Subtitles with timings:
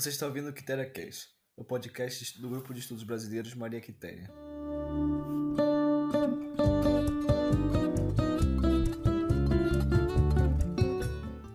[0.00, 4.30] Você está ouvindo o Quitéria Case, o podcast do Grupo de Estudos Brasileiros Maria Quitéria.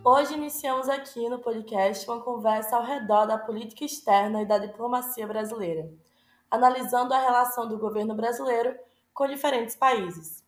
[0.04, 5.26] Hoje iniciamos aqui no podcast uma conversa ao redor da política externa e da diplomacia
[5.26, 5.90] brasileira,
[6.48, 8.78] analisando a relação do governo brasileiro
[9.12, 10.44] com diferentes países.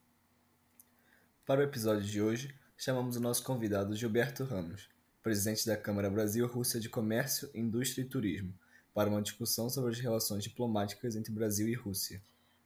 [1.45, 4.89] Para o episódio de hoje, chamamos o nosso convidado Gilberto Ramos,
[5.23, 8.53] presidente da Câmara Brasil-Rússia de Comércio, Indústria e Turismo,
[8.95, 12.23] para uma discussão sobre as relações diplomáticas entre Brasil e Rússia.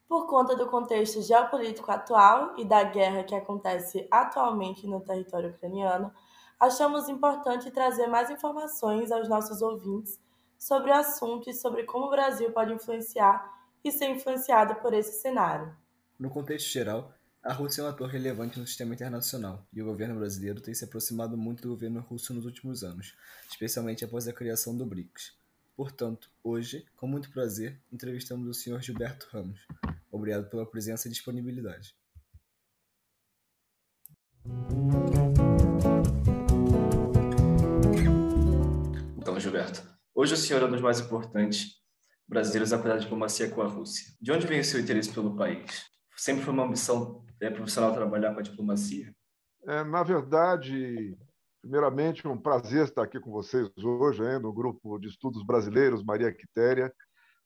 [0.09, 6.12] Por conta do contexto geopolítico atual e da guerra que acontece atualmente no território ucraniano,
[6.60, 10.21] achamos importante trazer mais informações aos nossos ouvintes
[10.59, 13.51] sobre o assunto e sobre como o Brasil pode influenciar
[13.82, 15.74] e ser influenciado por esse cenário.
[16.19, 17.12] No contexto geral,
[17.45, 20.84] a Rússia é um ator relevante no sistema internacional, e o governo brasileiro tem se
[20.84, 23.16] aproximado muito do governo russo nos últimos anos,
[23.51, 25.32] especialmente após a criação do BRICS.
[25.74, 28.80] Portanto, hoje, com muito prazer, entrevistamos o Sr.
[28.80, 29.59] Gilberto Ramos.
[30.09, 31.96] Obrigado pela presença e disponibilidade.
[39.18, 39.82] Então, Gilberto,
[40.15, 41.73] hoje o senhor é um dos mais importantes
[42.29, 44.15] brasileiros a da diplomacia com a Rússia.
[44.20, 45.90] De onde vem o seu interesse pelo país?
[46.16, 49.15] Sempre foi uma ambição é, profissional trabalhar com a diplomacia?
[49.66, 51.16] É, na verdade,
[51.60, 56.32] primeiramente, um prazer estar aqui com vocês hoje, hein, no grupo de estudos brasileiros Maria
[56.32, 56.93] Quitéria,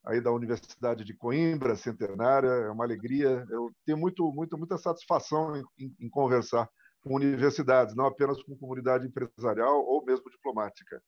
[0.05, 2.49] aí da Universidade de Coimbra, centenária.
[2.49, 3.45] É uma alegria.
[3.51, 6.69] Eu tenho muito, muito, muita satisfação em, em, conversar
[7.01, 11.03] com universidades, não apenas com comunidade empresarial ou mesmo diplomática.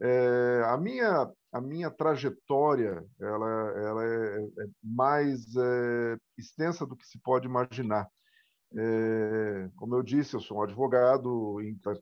[0.00, 7.06] É, a minha a minha trajetória ela, ela é, é mais é, extensa do que
[7.06, 8.08] se pode imaginar.
[8.76, 11.58] É, como eu disse, eu sou um advogado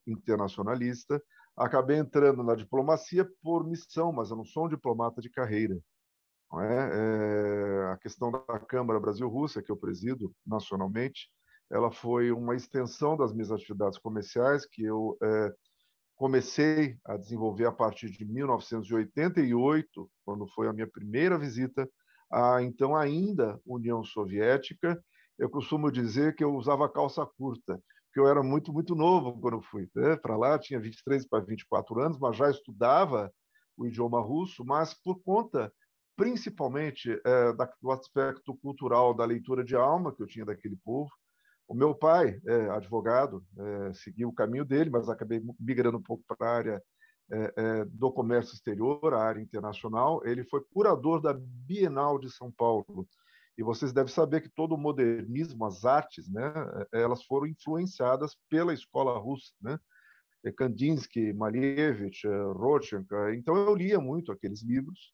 [0.07, 1.23] internacionalista.
[1.57, 5.79] Acabei entrando na diplomacia por missão, mas eu não sou um diplomata de carreira.
[6.55, 6.65] É?
[6.65, 11.31] É, a questão da Câmara Brasil-Rússia, que eu presido nacionalmente,
[11.71, 15.53] ela foi uma extensão das minhas atividades comerciais que eu é,
[16.15, 21.89] comecei a desenvolver a partir de 1988, quando foi a minha primeira visita
[22.31, 25.03] à então ainda União Soviética.
[25.39, 29.63] Eu costumo dizer que eu usava calça curta, porque eu era muito, muito novo quando
[29.63, 30.17] fui né?
[30.17, 33.33] para lá, tinha 23 para 24 anos, mas já estudava
[33.77, 35.73] o idioma russo, mas por conta
[36.15, 41.11] principalmente é, do aspecto cultural da leitura de alma que eu tinha daquele povo,
[41.67, 46.23] o meu pai, é, advogado, é, seguiu o caminho dele, mas acabei migrando um pouco
[46.27, 46.83] para a área
[47.93, 50.21] do comércio exterior, a área internacional.
[50.23, 53.09] Ele foi curador da Bienal de São Paulo.
[53.57, 56.53] E vocês devem saber que todo o modernismo, as artes, né,
[56.93, 59.79] é, elas foram influenciadas pela escola russa, né?
[60.45, 63.29] É, Kandinsky, Malevich, Rodchenko.
[63.35, 65.13] Então eu lia muito aqueles livros.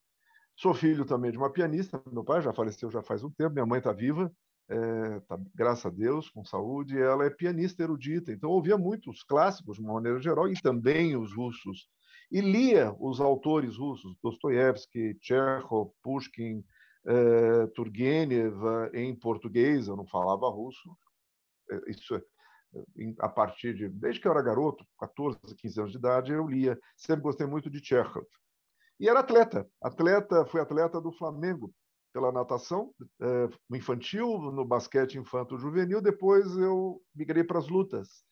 [0.56, 2.02] Sou filho também de uma pianista.
[2.10, 3.52] Meu pai já faleceu já faz um tempo.
[3.52, 4.32] Minha mãe está viva
[4.68, 9.22] é, tá, graças a Deus, com saúde, ela é pianista erudita, então ouvia muito os
[9.22, 11.88] clássicos de uma maneira geral e também os russos.
[12.30, 16.62] E lia os autores russos, Dostoiévski, Chekhov, Pushkin,
[17.06, 18.56] é, Turgenev,
[18.94, 20.96] em português, eu não falava russo.
[21.70, 22.22] É, isso é,
[23.20, 23.88] a partir de.
[23.88, 26.78] Desde que eu era garoto, 14, 15 anos de idade, eu lia.
[26.96, 28.26] Sempre gostei muito de Chekhov.
[29.00, 29.68] E era atleta.
[29.80, 31.72] Atleta, fui atleta do Flamengo
[32.12, 32.92] pela natação
[33.68, 36.00] no infantil, no basquete infanto-juvenil.
[36.00, 38.24] Depois eu migrei para as lutas.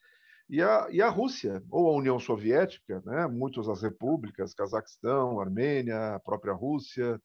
[0.48, 6.14] E a, e a Rússia, ou a União Soviética, né, muitas as repúblicas, Cazaquistão, Armênia,
[6.14, 7.20] a própria Rússia,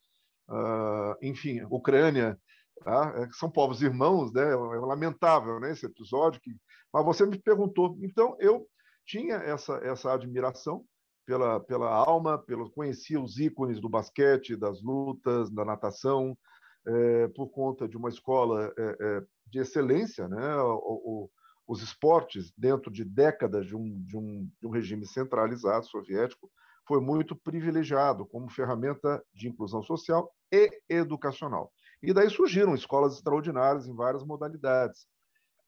[0.51, 2.37] uh, enfim, Ucrânia,
[2.83, 3.13] tá?
[3.17, 4.43] É, são povos irmãos, né?
[4.43, 6.41] É, é lamentável né, esse episódio.
[6.41, 6.51] Que...
[6.93, 7.97] Mas você me perguntou.
[8.01, 8.67] Então, eu
[9.05, 10.83] tinha essa, essa admiração
[11.25, 16.37] pela, pela alma, pelo, conhecia os ícones do basquete, das lutas, da natação,
[16.85, 20.55] é, por conta de uma escola é, é, de excelência, né?
[20.57, 21.29] O, o,
[21.67, 26.51] os esportes, dentro de décadas de um, de, um, de um regime centralizado soviético,
[26.91, 31.71] foi muito privilegiado como ferramenta de inclusão social e educacional.
[32.03, 35.07] E daí surgiram escolas extraordinárias em várias modalidades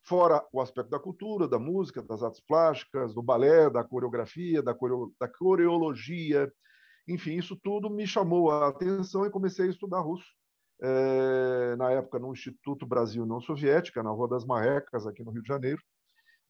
[0.05, 4.73] fora o aspecto da cultura, da música, das artes plásticas, do balé, da coreografia, da,
[4.73, 6.51] coreo, da coreologia,
[7.07, 10.27] enfim, isso tudo me chamou a atenção e comecei a estudar russo.
[10.81, 15.41] É, na época, no Instituto Brasil Não Soviética, na Rua das Marrecas, aqui no Rio
[15.41, 15.81] de Janeiro.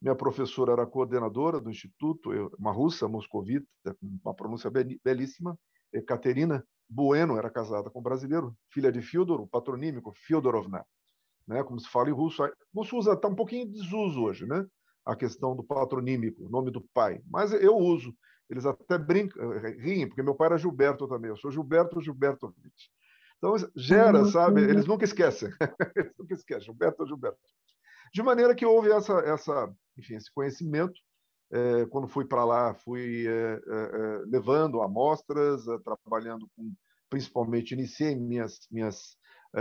[0.04, 4.70] Minha professora era coordenadora do instituto, uma russa moscovita, com uma pronúncia
[5.02, 5.58] belíssima,
[5.90, 10.84] Ekaterina Bueno, era casada com um brasileiro, filha de Fyodor, o patronímico Fyodorovna
[11.46, 12.42] né, como se fala em russo.
[12.42, 14.66] O russo usa está um pouquinho em desuso hoje, né?
[15.04, 17.20] A questão do patronímico, o nome do pai.
[17.26, 18.14] Mas eu uso.
[18.48, 21.30] Eles até brincam, riem, porque meu pai era Gilberto também.
[21.30, 22.90] Eu sou Gilberto Gilbertovich.
[23.38, 24.26] Então, gera, uhum.
[24.26, 24.62] sabe?
[24.62, 25.50] Eles nunca esquecem.
[25.96, 26.64] eles nunca esquecem.
[26.64, 27.38] Gilberto Gilberto.
[28.14, 30.94] De maneira que houve essa, essa enfim, esse conhecimento.
[31.52, 36.72] É, quando fui para lá, fui é, é, levando amostras, trabalhando com,
[37.10, 39.16] principalmente, iniciei minhas, minhas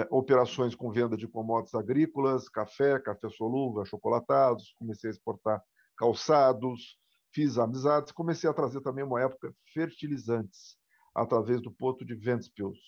[0.09, 5.61] operações com venda de commodities agrícolas, café, café solúvel, achocolatados, comecei a exportar
[5.95, 6.97] calçados,
[7.31, 10.77] fiz amizades, comecei a trazer também uma época fertilizantes
[11.13, 12.79] através do porto de Ventspils,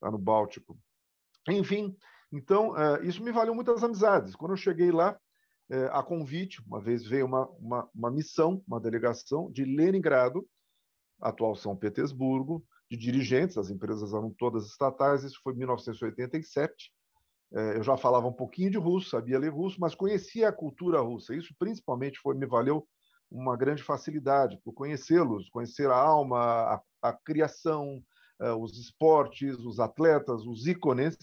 [0.00, 0.78] lá no Báltico.
[1.48, 1.96] Enfim,
[2.32, 4.34] então isso me valeu muitas amizades.
[4.34, 5.18] Quando eu cheguei lá,
[5.92, 10.46] a convite, uma vez veio uma, uma, uma missão, uma delegação de Leningrado,
[11.20, 16.92] atual São Petersburgo, de dirigentes, as empresas eram todas estatais, isso foi em 1987.
[17.74, 21.34] Eu já falava um pouquinho de russo, sabia ler russo, mas conhecia a cultura russa.
[21.34, 22.86] Isso principalmente foi me valeu
[23.30, 28.02] uma grande facilidade por conhecê-los, conhecer a alma, a, a criação,
[28.50, 31.16] os esportes, os atletas, os ícones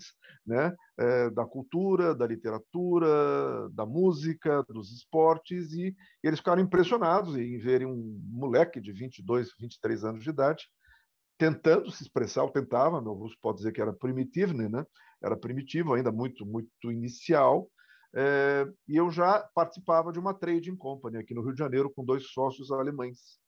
[0.46, 7.58] né, uh, da cultura, da literatura, da música, dos esportes, e eles ficaram impressionados em
[7.58, 10.68] verem um moleque de 22, 23 anos de idade
[11.38, 14.86] tentando se expressar, ou tentava, meu russo pode dizer que era primitivo, né?
[15.24, 17.70] Era primitivo, ainda muito, muito inicial,
[18.14, 22.04] é, e eu já participava de uma trading company aqui no Rio de Janeiro com
[22.04, 23.40] dois sócios alemães.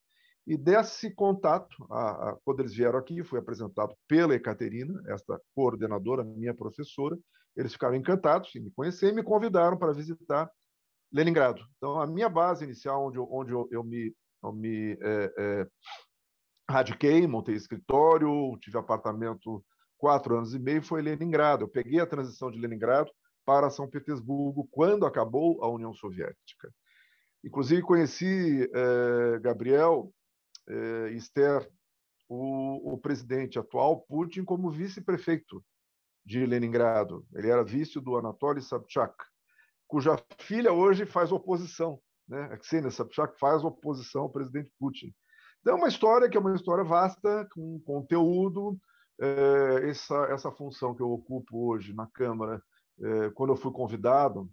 [0.48, 6.24] E desse contato, a, a, quando eles vieram aqui, fui apresentado pela Ekaterina, esta coordenadora,
[6.24, 7.18] minha professora.
[7.56, 10.50] Eles ficaram encantados em me conhecer e me convidaram para visitar
[11.14, 11.62] Leningrado.
[11.78, 15.68] Então, a minha base inicial, onde eu, onde eu, eu me, eu me é, é,
[16.70, 19.64] radiquei, montei escritório, tive apartamento
[19.98, 21.66] quatro anos e meio, foi Leningrado.
[21.66, 23.12] Eu peguei a transição de Leningrado
[23.46, 26.72] para São Petersburgo quando acabou a União Soviética.
[27.44, 30.12] Inclusive, conheci eh, Gabriel
[30.68, 31.70] eh, Esther,
[32.30, 35.64] o, o, presidente atual, Putin, como vice-prefeito
[36.26, 37.26] de Leningrado.
[37.34, 39.16] Ele era vice do Anatoly Sobchak,
[39.88, 42.00] cuja filha hoje faz oposição.
[42.28, 42.44] Né?
[42.52, 45.14] A Ksenia Sobchak faz oposição ao presidente Putin.
[45.60, 48.80] Então, é uma história que é uma história vasta, com conteúdo.
[49.20, 52.62] É, essa, essa função que eu ocupo hoje na Câmara
[53.00, 54.50] é, quando eu fui convidado,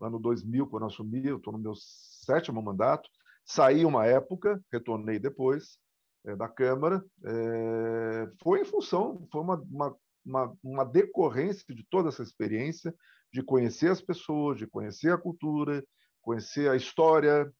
[0.00, 3.08] ano 2000, quando eu assumi, eu estou no meu sétimo mandato,
[3.44, 5.78] saí uma época, retornei depois
[6.24, 12.08] é, da Câmara, é, foi em função, foi uma, uma, uma, uma, decorrência de toda
[12.08, 12.94] essa experiência,
[13.32, 15.84] de conhecer as pessoas, de conhecer a cultura,
[16.22, 17.52] conhecer a história,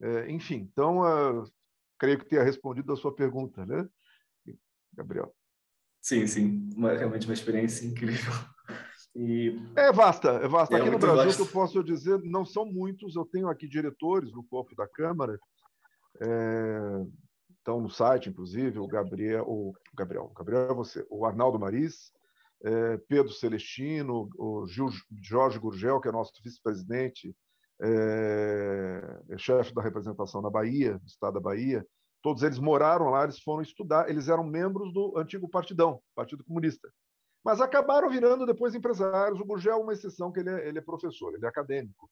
[0.00, 0.68] é, enfim.
[0.72, 1.02] Então,
[1.98, 3.86] creio que tenha respondido a sua pergunta, né,
[4.92, 5.34] Gabriel?
[6.00, 8.32] Sim, sim, uma, realmente uma experiência incrível.
[9.14, 9.56] E...
[9.76, 10.76] É vasta, é vasta.
[10.76, 13.14] É aqui no Brasil, o que eu posso dizer, não são muitos.
[13.14, 15.38] Eu tenho aqui diretores no corpo da Câmara,
[16.20, 17.06] é...
[17.58, 22.10] estão no site, inclusive, o Gabriel, o Gabriel, o Gabriel é você, o Arnaldo Maris,
[22.64, 22.96] é...
[23.08, 24.88] Pedro Celestino, o Gil,
[25.22, 27.34] Jorge Gurgel, que é nosso vice-presidente,
[27.80, 29.20] é...
[29.30, 31.86] é chefe da representação na Bahia, no estado da Bahia.
[32.20, 36.88] Todos eles moraram lá, eles foram estudar, eles eram membros do antigo Partidão, Partido Comunista
[37.44, 39.38] mas acabaram virando depois empresários.
[39.38, 42.10] O Gurgel é uma exceção, que ele é, ele é professor, ele é acadêmico.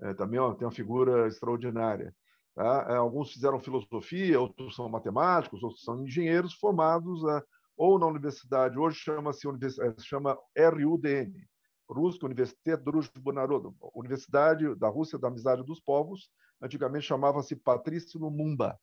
[0.00, 2.14] É, também ó, tem uma figura extraordinária.
[2.54, 2.86] Tá?
[2.88, 7.42] É, alguns fizeram filosofia, outros são matemáticos, outros são engenheiros formados é,
[7.76, 11.32] ou na universidade, hoje chama-se é, chama RUDN,
[11.88, 16.28] Ruska Universitet Druzhba Narodov, Universidade da Rússia da Amizade dos Povos,
[16.60, 18.78] antigamente chamava-se Patrício Lumumba.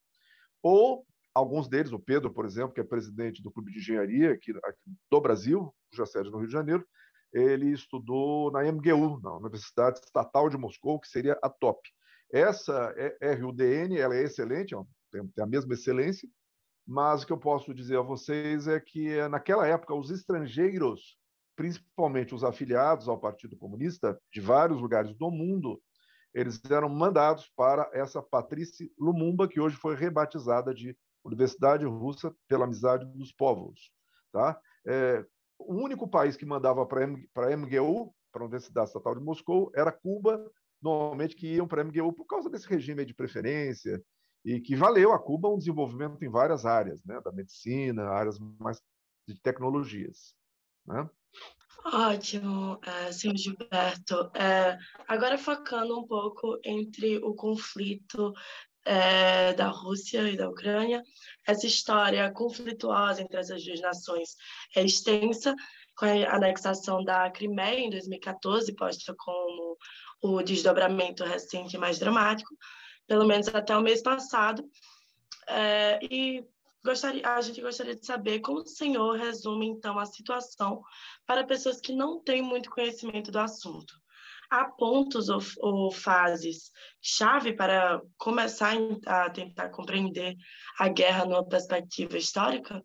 [0.64, 4.52] Ou alguns deles, o Pedro, por exemplo, que é presidente do Clube de Engenharia aqui,
[4.64, 4.80] aqui
[5.12, 6.88] do Brasil, cuja sede no Rio de Janeiro,
[7.34, 11.82] ele estudou na MGU, na Universidade Estatal de Moscou, que seria a top.
[12.32, 12.96] Essa
[13.38, 14.74] RUDN, ela é excelente,
[15.12, 16.28] tem, tem a mesma excelência,
[16.88, 21.18] mas o que eu posso dizer a vocês é que naquela época os estrangeiros,
[21.58, 25.82] principalmente os afiliados ao Partido Comunista de vários lugares do mundo,
[26.34, 32.66] eles eram mandados para essa Patrícia Lumumba, que hoje foi rebatizada de Universidade Russa pela
[32.66, 33.92] Amizade dos Povos.
[34.32, 34.60] Tá?
[34.86, 35.26] É,
[35.58, 39.92] o único país que mandava para a MGU, para a Universidade Estatal de Moscou, era
[39.92, 40.52] Cuba,
[40.82, 44.04] normalmente que iam para a MGU por causa desse regime de preferência,
[44.44, 48.80] e que valeu a Cuba um desenvolvimento em várias áreas, né, da medicina, áreas mais
[49.28, 50.36] de tecnologias.
[50.86, 51.10] Né?
[51.86, 54.32] Ótimo, é, senhor Gilberto.
[54.36, 54.78] É,
[55.08, 58.34] agora focando um pouco entre o conflito
[58.86, 61.04] é, da Rússia e da Ucrânia.
[61.46, 64.36] Essa história conflituosa entre essas duas nações
[64.76, 65.56] é extensa,
[65.98, 69.78] com a anexação da Crimeia em 2014, posta como
[70.22, 72.54] o desdobramento recente mais dramático,
[73.08, 74.64] pelo menos até o mês passado.
[75.48, 76.44] É, e
[76.84, 80.82] gostaria, a gente gostaria de saber como o senhor resume, então, a situação
[81.26, 83.94] para pessoas que não têm muito conhecimento do assunto.
[84.50, 86.72] Há pontos ou, ou fases
[87.02, 88.74] chave para começar
[89.06, 90.36] a tentar compreender
[90.80, 92.84] a guerra numa perspectiva histórica?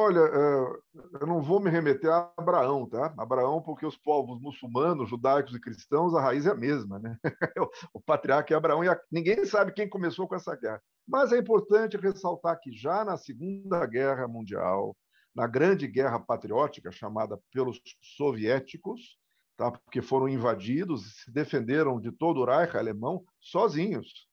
[0.00, 3.12] Olha, é, eu não vou me remeter a Abraão, tá?
[3.18, 7.18] Abraão, porque os povos muçulmanos, judaicos e cristãos, a raiz é a mesma, né?
[7.92, 10.80] O patriarca é Abraão e ninguém sabe quem começou com essa guerra.
[11.04, 14.96] Mas é importante ressaltar que já na Segunda Guerra Mundial,
[15.34, 19.17] na Grande Guerra Patriótica, chamada pelos soviéticos,
[19.58, 19.72] tá?
[19.72, 24.26] porque foram invadidos e se defenderam de todo o Reich alemão sozinhos.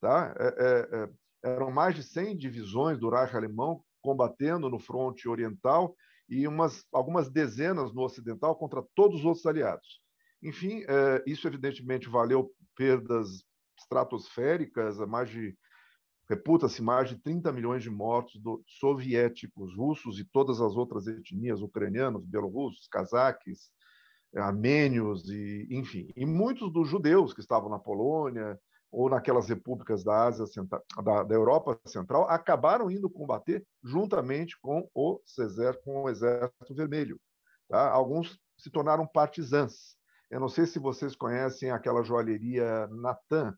[0.00, 0.34] Tá?
[0.38, 5.94] É, é, é, eram mais de 100 divisões do Reich alemão combatendo no fronte oriental
[6.28, 10.00] e umas, algumas dezenas no ocidental contra todos os outros aliados.
[10.42, 13.44] Enfim, é, isso evidentemente valeu perdas
[13.78, 15.54] estratosféricas, mais de
[16.30, 21.60] reputa-se mais de 30 milhões de mortos do, soviéticos, russos e todas as outras etnias,
[21.60, 23.70] ucranianos, belorussos, cazaques,
[24.36, 28.58] armênios e, enfim, e muitos dos judeus que estavam na Polônia,
[28.90, 34.88] ou naquelas repúblicas da Ásia Central, da, da, Europa Central, acabaram indo combater juntamente com
[34.92, 37.20] o, César, com o Exército Vermelho.
[37.68, 37.88] Tá?
[37.88, 39.96] Alguns se tornaram partisãs.
[40.30, 43.56] Eu não sei se vocês conhecem aquela joalheria Natan,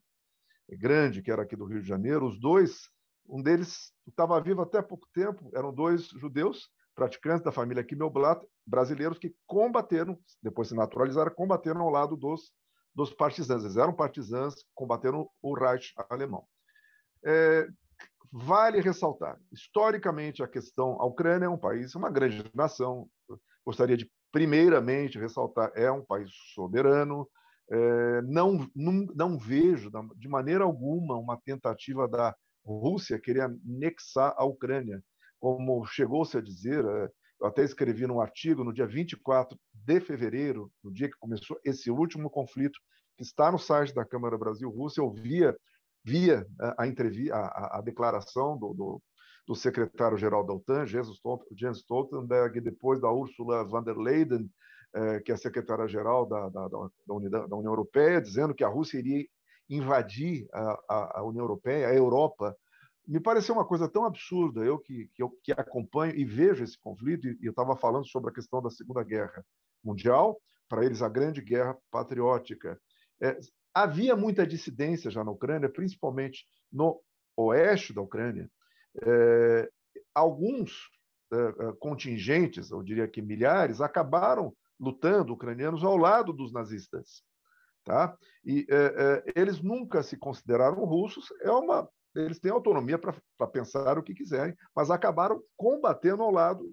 [0.69, 2.27] grande, que era aqui do Rio de Janeiro.
[2.27, 2.89] Os dois,
[3.27, 9.17] um deles estava vivo até pouco tempo, eram dois judeus, praticantes da família Kimmelblatt, brasileiros
[9.17, 12.51] que combateram, depois se naturalizaram, combateram ao lado dos
[12.95, 13.63] dos partisãs.
[13.63, 16.45] Eles eram partisãs, combateram o Reich alemão.
[17.25, 17.67] É,
[18.31, 21.01] vale ressaltar, historicamente, a questão.
[21.01, 23.09] A Ucrânia é um país, uma grande nação.
[23.65, 27.27] Gostaria de, primeiramente, ressaltar: é um país soberano.
[27.71, 34.43] É, não, não, não vejo, de maneira alguma, uma tentativa da Rússia querer anexar a
[34.43, 35.01] Ucrânia.
[35.43, 37.09] Como chegou-se a dizer, é,
[37.41, 41.91] eu até escrevi num artigo no dia 24 de fevereiro, no dia que começou esse
[41.91, 42.79] último conflito,
[43.17, 45.01] que está no site da Câmara Brasil-Rússia.
[45.01, 45.53] Eu via,
[46.01, 46.47] via
[46.77, 49.01] a, entrevista, a, a declaração do, do,
[49.45, 54.49] do secretário-geral da OTAN, Jens Stoltenberg, depois da Ursula von der Leyen,
[54.95, 58.69] eh, que é a secretária-geral da, da, da, União, da União Europeia, dizendo que a
[58.69, 59.27] Rússia iria
[59.69, 62.55] invadir a, a, a União Europeia, a Europa,
[63.07, 66.77] me pareceu uma coisa tão absurda, eu que, que, eu, que acompanho e vejo esse
[66.79, 69.45] conflito, e eu estava falando sobre a questão da Segunda Guerra
[69.83, 72.79] Mundial, para eles a Grande Guerra Patriótica.
[73.21, 73.37] É,
[73.73, 77.01] havia muita dissidência já na Ucrânia, principalmente no
[77.35, 78.49] oeste da Ucrânia.
[79.05, 79.69] É,
[80.15, 80.89] alguns
[81.31, 87.23] é, é contingentes, eu diria que milhares, acabaram lutando, ucranianos, ao lado dos nazistas.
[87.83, 88.17] Tá?
[88.45, 93.97] E é, é, eles nunca se consideraram russos, é uma eles têm autonomia para pensar
[93.97, 96.63] o que quiserem, mas acabaram combatendo ao lado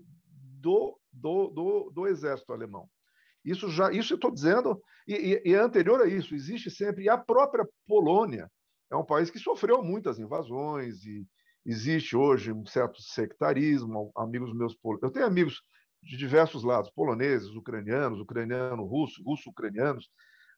[0.60, 2.88] do, do, do, do exército alemão.
[3.44, 7.08] Isso já, isso eu estou dizendo, e, e, e, é anterior a isso, existe sempre,
[7.08, 8.50] a própria Polônia
[8.90, 11.26] é um país que sofreu muitas invasões, e
[11.64, 15.62] existe hoje um certo sectarismo, amigos meus, eu tenho amigos
[16.02, 20.10] de diversos lados, poloneses, ucranianos, ucraniano-russo, russo-ucranianos.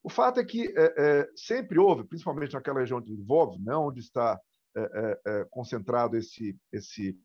[0.02, 4.00] O fato é que é, é, sempre houve, principalmente naquela região de Lvov, né, onde
[4.00, 4.40] está
[5.50, 7.18] concentrado esse, esse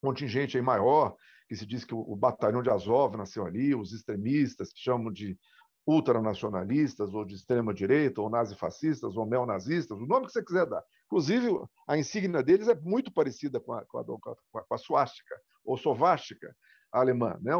[0.00, 1.16] contingente aí maior,
[1.48, 5.12] que se diz que o, o batalhão de Azov nasceu ali, os extremistas, que chamam
[5.12, 5.38] de
[5.86, 10.84] ultranacionalistas, ou de extrema-direita, ou nazifascistas, ou neonazistas, o nome que você quiser dar.
[11.06, 11.48] Inclusive,
[11.88, 15.34] a insígnia deles é muito parecida com a, com a, com a suástica,
[15.64, 16.54] ou sovástica
[16.92, 17.52] alemã, né?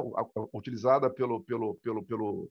[0.53, 2.50] utilizada pelo, pelo, pelo, pelo,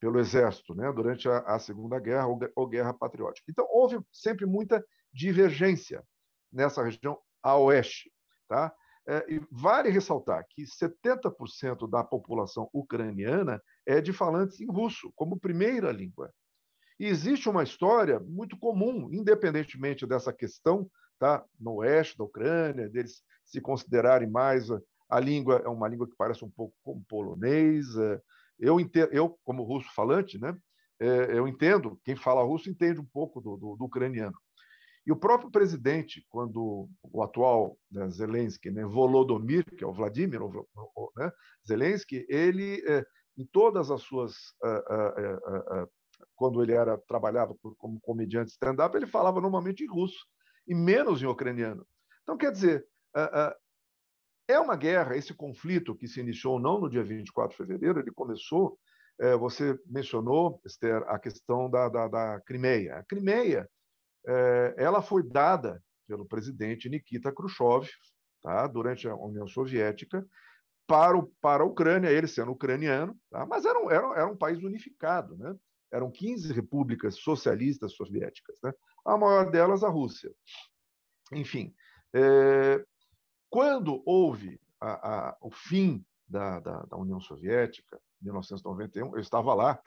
[0.00, 0.90] pelo exército né?
[0.92, 3.50] durante a, a Segunda Guerra, ou, ou Guerra Patriótica.
[3.50, 6.02] Então, houve sempre muita divergência
[6.52, 8.12] nessa região a oeste.
[8.48, 8.72] Tá?
[9.06, 15.40] É, e vale ressaltar que 70% da população ucraniana é de falantes em russo, como
[15.40, 16.32] primeira língua.
[17.00, 21.44] E existe uma história muito comum, independentemente dessa questão, tá?
[21.58, 24.68] no oeste da Ucrânia, deles se considerarem mais.
[25.08, 27.86] A língua é uma língua que parece um pouco como polonês.
[28.58, 28.78] Eu,
[29.12, 30.56] eu como russo falante, né?
[31.00, 34.36] É, eu entendo, quem fala russo entende um pouco do, do, do ucraniano.
[35.08, 40.38] E o próprio presidente, quando o atual né, Zelensky, né, Volodymyr, que é o Vladimir
[41.16, 41.32] né,
[41.66, 43.02] Zelensky, ele, é,
[43.38, 44.34] em todas as suas.
[44.62, 45.86] É, é,
[46.34, 50.26] quando ele era trabalhava como comediante stand-up, ele falava normalmente em russo,
[50.66, 51.86] e menos em ucraniano.
[52.22, 52.86] Então, quer dizer,
[54.46, 58.12] é uma guerra, esse conflito que se iniciou não no dia 24 de fevereiro, ele
[58.12, 58.78] começou.
[59.40, 62.96] Você mencionou, Esther, a questão da, da, da Crimeia.
[62.96, 63.68] A Crimeia
[64.76, 67.88] ela foi dada pelo presidente Nikita Khrushchev,
[68.42, 68.66] tá?
[68.66, 70.26] durante a União Soviética,
[70.86, 73.44] para, o, para a Ucrânia, ele sendo ucraniano, tá?
[73.44, 75.36] mas era um, era, era um país unificado.
[75.36, 75.54] Né?
[75.92, 78.72] Eram 15 repúblicas socialistas soviéticas, né?
[79.04, 80.32] a maior delas a Rússia.
[81.32, 81.74] Enfim,
[82.14, 82.82] é,
[83.50, 89.80] quando houve a, a, o fim da, da, da, União Soviética, 1991, eu estava lá,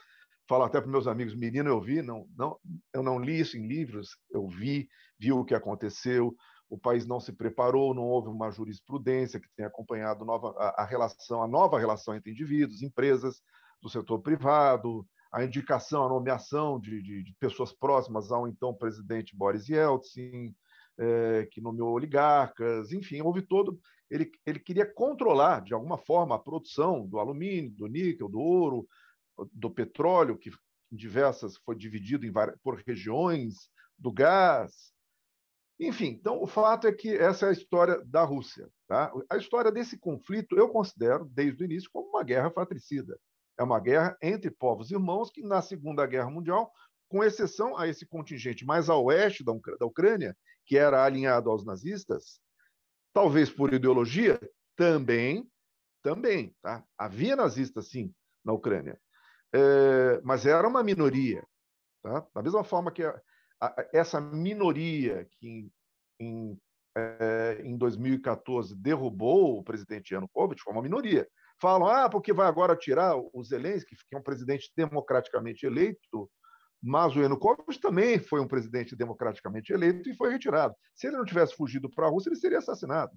[0.52, 2.58] falo até para meus amigos, menino, eu vi, não, não,
[2.94, 4.86] eu não li isso em livros, eu vi,
[5.18, 6.36] vi o que aconteceu,
[6.70, 10.86] o país não se preparou, não houve uma jurisprudência que tenha acompanhado nova, a, a
[10.86, 13.42] relação, a nova relação entre indivíduos, empresas
[13.82, 19.34] do setor privado, a indicação, a nomeação de, de, de pessoas próximas ao então presidente
[19.34, 20.54] Boris Yeltsin,
[21.00, 23.80] é, que nomeou oligarcas, enfim, houve todo.
[24.10, 28.86] Ele, ele queria controlar, de alguma forma, a produção do alumínio, do níquel, do ouro,
[29.52, 30.52] do petróleo, que
[30.92, 33.56] em diversas foi dividido em várias, por regiões,
[33.98, 34.92] do gás.
[35.80, 38.70] Enfim, então o fato é que essa é a história da Rússia.
[38.88, 39.12] Tá?
[39.30, 43.18] A história desse conflito eu considero, desde o início, como uma guerra fratricida.
[43.58, 46.72] É uma guerra entre povos irmãos que, na Segunda Guerra Mundial,
[47.08, 51.66] com exceção a esse contingente mais a oeste da, da Ucrânia, que era alinhado aos
[51.66, 52.40] nazistas,
[53.14, 54.40] talvez por ideologia,
[54.76, 55.50] também,
[56.02, 56.84] também, tá?
[56.98, 59.00] Havia nazistas, sim, na Ucrânia,
[59.54, 61.46] é, mas era uma minoria,
[62.02, 62.26] tá?
[62.34, 63.22] Da mesma forma que a,
[63.60, 65.70] a, essa minoria que
[66.20, 66.58] em,
[66.96, 71.28] é, em 2014 derrubou o presidente Yanukovych foi uma minoria.
[71.60, 76.30] Falam, ah, porque vai agora tirar o Zelensky, que é um presidente democraticamente eleito,
[76.82, 80.74] mas o Yanukovych também foi um presidente democraticamente eleito e foi retirado.
[80.96, 83.12] Se ele não tivesse fugido para a Rússia, ele seria assassinado.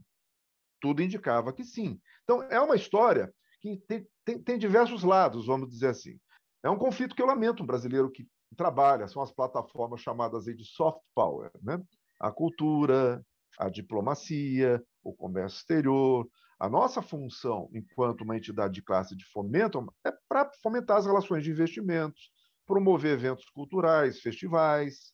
[0.81, 1.99] Tudo indicava que sim.
[2.25, 3.33] Então, é uma história
[3.64, 6.18] que tem, tem, tem diversos lados, vamos dizer assim.
[6.62, 10.64] É um conflito que eu lamento um brasileiro que trabalha, são as plataformas chamadas de
[10.64, 11.83] soft power, né?
[12.21, 13.25] A cultura,
[13.59, 16.28] a diplomacia, o comércio exterior.
[16.61, 21.42] A nossa função, enquanto uma entidade de classe de fomento, é para fomentar as relações
[21.42, 22.31] de investimentos,
[22.66, 25.12] promover eventos culturais, festivais.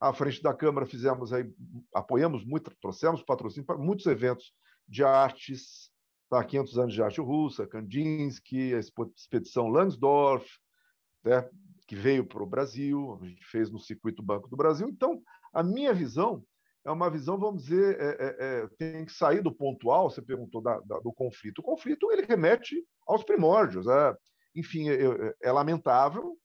[0.00, 1.52] À frente da Câmara fizemos aí,
[1.92, 4.52] apoiamos muito, trouxemos patrocínio para muitos eventos
[4.88, 5.90] de artes,
[6.28, 6.44] tá?
[6.44, 10.46] 500 anos de arte russa, Kandinsky, a expedição Langsdorff,
[11.24, 11.48] né?
[11.86, 14.88] que veio para o Brasil, a gente fez no circuito Banco do Brasil.
[14.88, 16.44] Então, a minha visão
[16.84, 20.10] é uma visão, vamos dizer, é, é, é, tem que sair do pontual.
[20.10, 21.60] Você perguntou da, da, do conflito.
[21.60, 23.86] O conflito ele remete aos primórdios.
[23.86, 24.16] É,
[24.54, 26.36] enfim, é, é, é lamentável,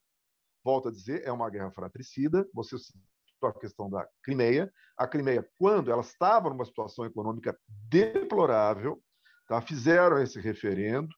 [0.63, 2.47] volto a dizer, é uma guerra fratricida.
[2.53, 4.71] Você citou a questão da Crimeia.
[4.97, 7.57] A Crimeia, quando ela estava numa situação econômica
[7.89, 9.01] deplorável,
[9.47, 9.61] tá?
[9.61, 11.09] fizeram esse referendo.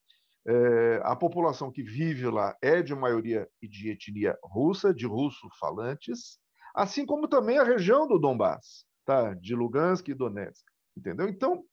[0.47, 5.47] É, a população que vive lá é de maioria e de etnia russa, de russo
[5.59, 6.37] falantes,
[6.75, 9.33] assim como também a região do Donbass, tá?
[9.33, 10.63] de Lugansk e Donetsk.
[10.95, 11.27] Entendeu?
[11.27, 11.63] Então,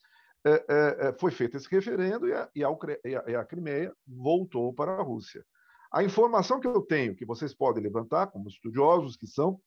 [0.44, 2.70] é, é, é foi feito esse referendo e a, e, a,
[3.28, 5.44] e a Crimeia voltou para a Rússia.
[5.92, 9.60] A informação que eu tenho, que vocês podem levantar, como estudiosos que são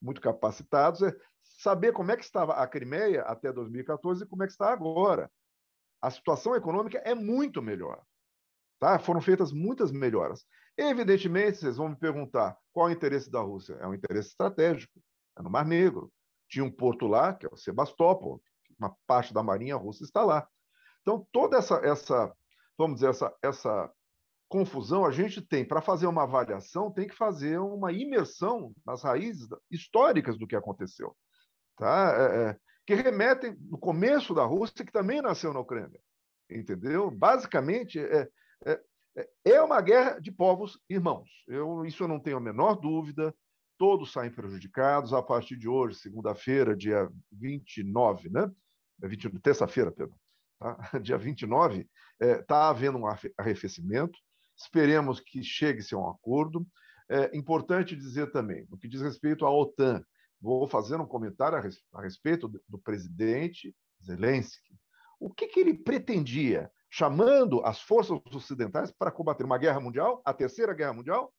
[0.00, 1.14] muito capacitados, é
[1.58, 5.30] saber como é que estava a Crimeia até 2014 e como é que está agora.
[6.00, 8.02] A situação econômica é muito melhor.
[8.78, 8.98] Tá?
[8.98, 10.44] Foram feitas muitas melhoras.
[10.76, 13.74] Evidentemente, vocês vão me perguntar qual é o interesse da Rússia.
[13.80, 15.00] É um interesse estratégico,
[15.38, 16.12] é no Mar Negro.
[16.48, 18.42] Tinha um porto lá, que é o Sebastopol,
[18.78, 20.46] uma parte da marinha russa está lá.
[21.00, 22.32] Então, toda essa, essa
[22.76, 23.90] vamos dizer, essa, essa
[24.48, 29.48] confusão, a gente tem, para fazer uma avaliação, tem que fazer uma imersão nas raízes
[29.70, 31.16] históricas do que aconteceu.
[31.76, 32.14] Tá?
[32.16, 32.56] É, é,
[32.86, 36.00] que remetem no começo da Rússia, que também nasceu na Ucrânia.
[36.48, 37.10] Entendeu?
[37.10, 38.28] Basicamente, é,
[38.64, 38.80] é,
[39.16, 41.28] é, é uma guerra de povos irmãos.
[41.48, 43.34] Eu, isso eu não tenho a menor dúvida.
[43.76, 45.12] Todos saem prejudicados.
[45.12, 48.50] A partir de hoje, segunda-feira, dia 29, né?
[49.02, 50.16] 20, é terça-feira, perdão.
[50.58, 50.76] Tá?
[51.02, 54.18] Dia 29, está é, tá havendo um arrefecimento.
[54.56, 56.66] Esperemos que chegue-se a um acordo.
[57.08, 60.02] É importante dizer também, no que diz respeito à OTAN,
[60.40, 61.58] vou fazer um comentário
[61.92, 64.78] a respeito do presidente Zelensky.
[65.18, 70.32] O que, que ele pretendia, chamando as forças ocidentais para combater uma guerra mundial, a
[70.32, 71.32] terceira guerra mundial?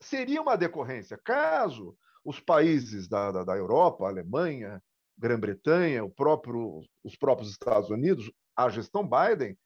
[0.00, 4.82] Seria uma decorrência, caso os países da, da, da Europa, Alemanha,
[5.16, 9.56] Grã-Bretanha, próprio, os próprios Estados Unidos, a gestão Biden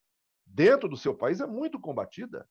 [0.45, 2.49] dentro do seu país é muito combatida.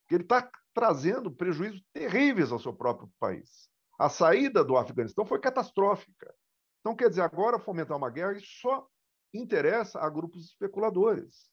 [0.00, 3.68] Porque ele está trazendo prejuízos terríveis ao seu próprio país.
[3.98, 6.34] A saída do Afeganistão foi catastrófica.
[6.80, 8.86] Então, quer dizer, agora fomentar uma guerra só
[9.32, 11.48] interessa a grupos especuladores.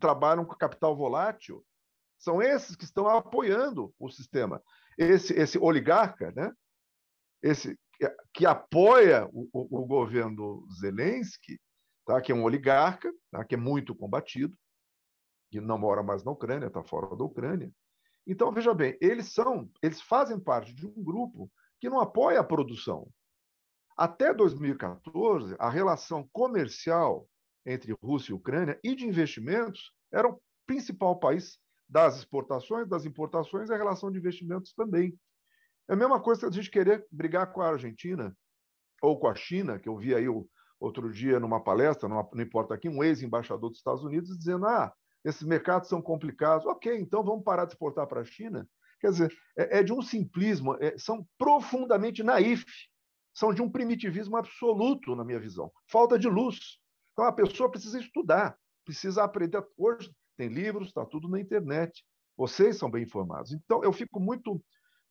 [0.00, 1.64] Trabalham com capital volátil.
[2.18, 4.62] São esses que estão apoiando o sistema.
[4.96, 6.52] Esse, esse oligarca, né?
[7.42, 11.60] esse que, que apoia o, o, o, governo Zelensky,
[12.04, 12.20] tá?
[12.20, 13.44] que é um oligarca, tá?
[13.44, 14.56] que é muito combatido,
[15.50, 17.72] que não mora mais na Ucrânia, está fora da Ucrânia.
[18.28, 22.44] Então, veja bem, eles são, eles fazem parte de um grupo que não apoia a
[22.44, 23.08] produção.
[23.96, 27.26] Até 2014, a relação comercial
[27.64, 33.70] entre Rússia e Ucrânia e de investimentos era o principal país das exportações, das importações
[33.70, 35.18] e a relação de investimentos também.
[35.88, 38.36] É a mesma coisa que a gente querer brigar com a Argentina
[39.00, 40.26] ou com a China, que eu vi aí
[40.78, 44.92] outro dia numa palestra, não, não importa aqui, um ex-embaixador dos Estados Unidos dizendo: ah,
[45.24, 46.66] esses mercados são complicados.
[46.66, 48.68] Ok, então vamos parar de exportar para a China.
[49.00, 52.64] Quer dizer, é, é de um simplismo, é, são profundamente naif,
[53.32, 55.70] são de um primitivismo absoluto, na minha visão.
[55.86, 56.78] Falta de luz.
[57.12, 59.64] Então a pessoa precisa estudar, precisa aprender.
[59.76, 62.04] Hoje tem livros, está tudo na internet.
[62.36, 63.52] Vocês são bem informados.
[63.52, 64.62] Então eu fico muito,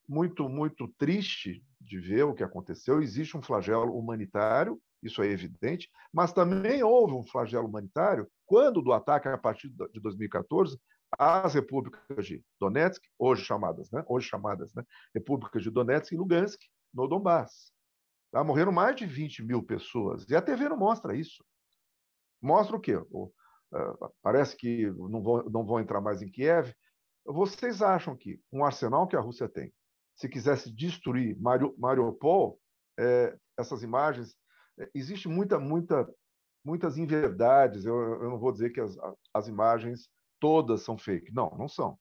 [0.07, 3.01] muito, muito triste de ver o que aconteceu.
[3.01, 8.91] Existe um flagelo humanitário isso é evidente, mas também houve um flagelo humanitário quando do
[8.91, 10.79] ataque a partir de 2014
[11.17, 14.03] às repúblicas de Donetsk, hoje chamadas, né?
[14.07, 14.83] Hoje chamadas, né?
[15.15, 16.59] Repúblicas de Donetsk e Lugansk,
[16.93, 17.71] no Donbass.
[18.31, 18.43] Tá?
[18.43, 20.25] Morreram mais de 20 mil pessoas.
[20.29, 21.43] E a TV não mostra isso.
[22.41, 22.97] Mostra o quê?
[23.09, 23.31] O,
[23.73, 26.73] uh, parece que não vão, não vão entrar mais em Kiev.
[27.25, 29.73] Vocês acham que um arsenal que a Rússia tem,
[30.15, 31.37] se quisesse destruir
[31.77, 32.59] Mariupol,
[32.99, 34.35] é, essas imagens
[34.93, 36.07] existe muita, muita,
[36.63, 37.85] muitas inverdades.
[37.85, 38.95] Eu, eu não vou dizer que as,
[39.33, 40.09] as imagens
[40.39, 41.33] todas são fake.
[41.33, 41.97] Não, não são.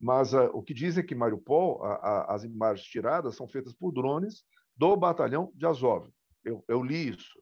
[0.00, 3.72] Mas uh, o que dizem é que Mariupol, a, a, as imagens tiradas são feitas
[3.72, 4.44] por drones
[4.76, 6.10] do batalhão de Azov.
[6.44, 7.40] Eu, eu li isso.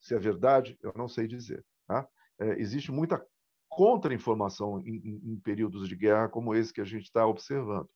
[0.00, 1.64] Se é verdade, eu não sei dizer.
[1.86, 2.08] Tá?
[2.40, 3.24] É, existe muita
[3.68, 7.88] contra-informação em, em, em, períodos de guerra como esse que a gente está observando.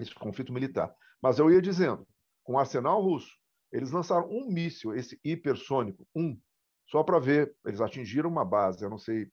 [0.00, 0.94] Esse conflito militar.
[1.20, 2.06] Mas eu ia dizendo,
[2.42, 3.30] com o arsenal russo,
[3.72, 6.38] eles lançaram um míssil, esse hipersônico, um,
[6.86, 7.56] só para ver.
[7.64, 9.30] Eles atingiram uma base, eu não sei,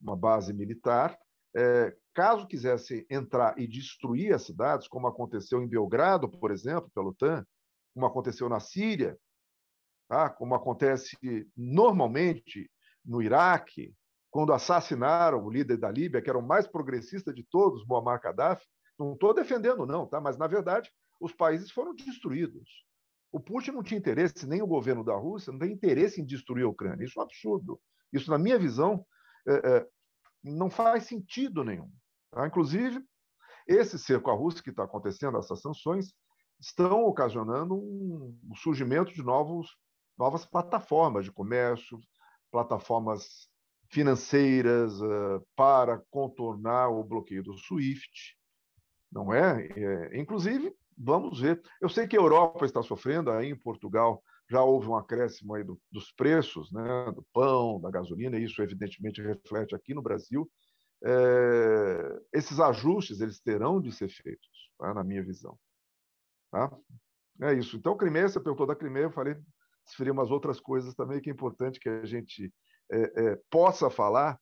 [0.00, 1.18] uma base militar.
[1.54, 7.08] É, caso quisesse entrar e destruir as cidades, como aconteceu em Belgrado, por exemplo, pela
[7.08, 7.46] OTAN,
[7.94, 9.18] como aconteceu na Síria,
[10.08, 10.30] tá?
[10.30, 11.16] como acontece
[11.54, 12.70] normalmente
[13.04, 13.94] no Iraque,
[14.30, 18.66] quando assassinaram o líder da Líbia, que era o mais progressista de todos, Muammar Gaddafi.
[18.98, 20.20] Não estou defendendo, não, tá?
[20.20, 22.86] mas, na verdade, os países foram destruídos.
[23.32, 26.64] O Putin não tinha interesse, nem o governo da Rússia, não tem interesse em destruir
[26.64, 27.04] a Ucrânia.
[27.04, 27.80] Isso é um absurdo.
[28.12, 29.04] Isso, na minha visão,
[29.48, 29.88] é, é,
[30.44, 31.90] não faz sentido nenhum.
[32.30, 32.46] Tá?
[32.46, 33.02] Inclusive,
[33.66, 36.12] esse cerco à Rússia que está acontecendo, essas sanções,
[36.60, 39.76] estão ocasionando um, um surgimento de novos,
[40.18, 41.98] novas plataformas de comércio,
[42.50, 43.48] plataformas
[43.88, 48.36] financeiras uh, para contornar o bloqueio do SWIFT,
[49.10, 49.66] não é?
[49.66, 50.18] é?
[50.18, 51.62] Inclusive, vamos ver.
[51.80, 55.64] Eu sei que a Europa está sofrendo, aí em Portugal já houve um acréscimo aí
[55.64, 60.50] do, dos preços, né, do pão, da gasolina, e isso evidentemente reflete aqui no Brasil.
[61.04, 65.58] É, esses ajustes eles terão de ser feitos, tá, na minha visão.
[66.50, 66.70] Tá?
[67.40, 67.76] É isso.
[67.76, 69.36] Então, Crimeia, você perguntou da Crimeia, eu falei,
[69.86, 72.52] seria umas outras coisas também que é importante que a gente
[72.90, 74.38] é, é, possa falar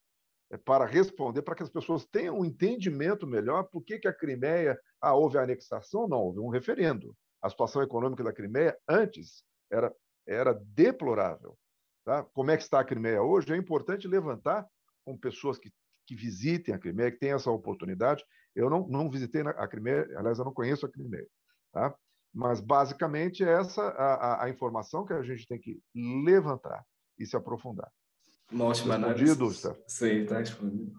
[0.57, 4.79] para responder, para que as pessoas tenham um entendimento melhor por que, que a Crimeia
[4.99, 6.07] ah, houve a anexação?
[6.07, 7.15] Não, houve um referendo.
[7.41, 9.93] A situação econômica da Crimeia antes era,
[10.27, 11.57] era deplorável.
[12.03, 12.23] Tá?
[12.33, 13.53] Como é que está a Crimeia hoje?
[13.53, 14.67] É importante levantar
[15.05, 15.71] com pessoas que,
[16.05, 18.23] que visitem a Crimeia, que tenham essa oportunidade.
[18.55, 21.27] Eu não, não visitei a Crimeia, aliás, eu não conheço a Crimeia.
[21.71, 21.95] Tá?
[22.33, 25.79] Mas, basicamente, é essa a, a, a informação que a gente tem que
[26.25, 26.83] levantar
[27.17, 27.91] e se aprofundar.
[28.51, 29.23] Uma ótima análise.
[29.87, 30.91] Sim, está respondido.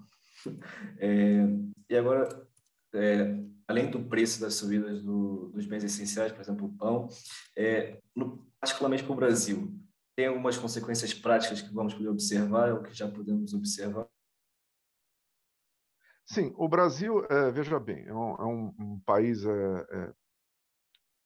[0.99, 1.47] É,
[1.89, 2.49] e agora,
[2.95, 3.39] é,
[3.69, 7.09] além do preço das subidas do, dos bens essenciais, por exemplo, o pão,
[7.57, 9.73] é, no, particularmente para o Brasil,
[10.17, 14.07] tem algumas consequências práticas que vamos poder observar ou que já podemos observar?
[16.25, 20.13] Sim, o Brasil, é, veja bem, é um, é um, um país é,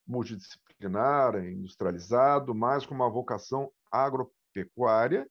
[0.05, 5.29] multidisciplinar, industrializado, mas com uma vocação agropecuária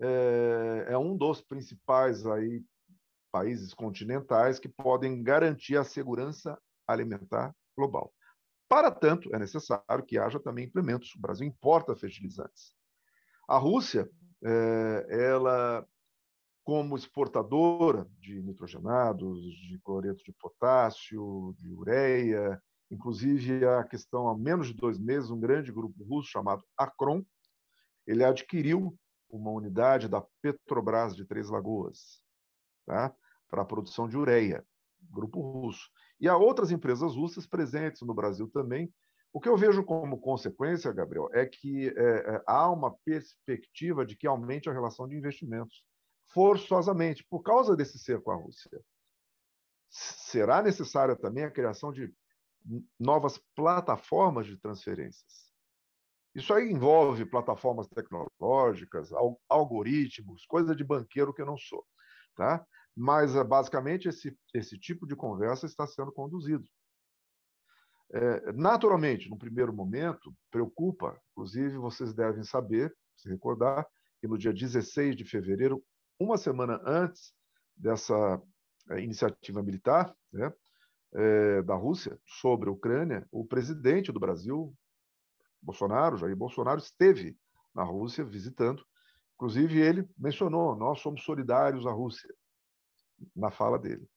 [0.00, 2.64] é, é um dos principais aí
[3.30, 8.12] países continentais que podem garantir a segurança alimentar global.
[8.68, 11.14] Para tanto, é necessário que haja também implementos.
[11.14, 12.74] O Brasil importa fertilizantes.
[13.48, 14.08] A Rússia,
[14.44, 15.86] é, ela,
[16.64, 22.60] como exportadora de nitrogenados, de cloreto de potássio, de ureia,
[22.90, 27.24] inclusive a questão há menos de dois meses, um grande grupo russo chamado Acron,
[28.06, 28.96] ele adquiriu
[29.30, 32.22] uma unidade da Petrobras de Três Lagoas,
[32.86, 33.14] tá?
[33.48, 34.64] para a produção de ureia,
[35.10, 35.88] grupo russo.
[36.20, 38.92] E há outras empresas russas presentes no Brasil também,
[39.32, 44.16] O que eu vejo como consequência, Gabriel, é que é, é, há uma perspectiva de
[44.16, 45.84] que aumente a relação de investimentos,
[46.32, 48.70] forçosamente, por causa desse cerco à Rússia.
[49.88, 52.12] Será necessária também a criação de
[52.98, 55.49] novas plataformas de transferências.
[56.34, 59.10] Isso aí envolve plataformas tecnológicas,
[59.48, 61.84] algoritmos, coisa de banqueiro que eu não sou.
[62.36, 62.64] Tá?
[62.96, 66.64] Mas, basicamente, esse, esse tipo de conversa está sendo conduzido.
[68.12, 73.86] É, naturalmente, no primeiro momento, preocupa, inclusive vocês devem saber, se recordar,
[74.20, 75.82] que no dia 16 de fevereiro,
[76.18, 77.32] uma semana antes
[77.76, 78.40] dessa
[78.90, 80.52] é, iniciativa militar né,
[81.14, 84.74] é, da Rússia sobre a Ucrânia, o presidente do Brasil,
[85.62, 87.36] Bolsonaro, Jair Bolsonaro, esteve
[87.74, 88.84] na Rússia visitando.
[89.34, 92.32] Inclusive, ele mencionou: nós somos solidários à Rússia,
[93.34, 94.08] na fala dele.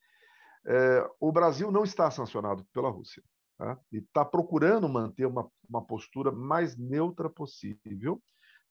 [0.65, 3.23] É, o Brasil não está sancionado pela Rússia.
[3.57, 3.79] Tá?
[3.91, 8.21] E está procurando manter uma, uma postura mais neutra possível,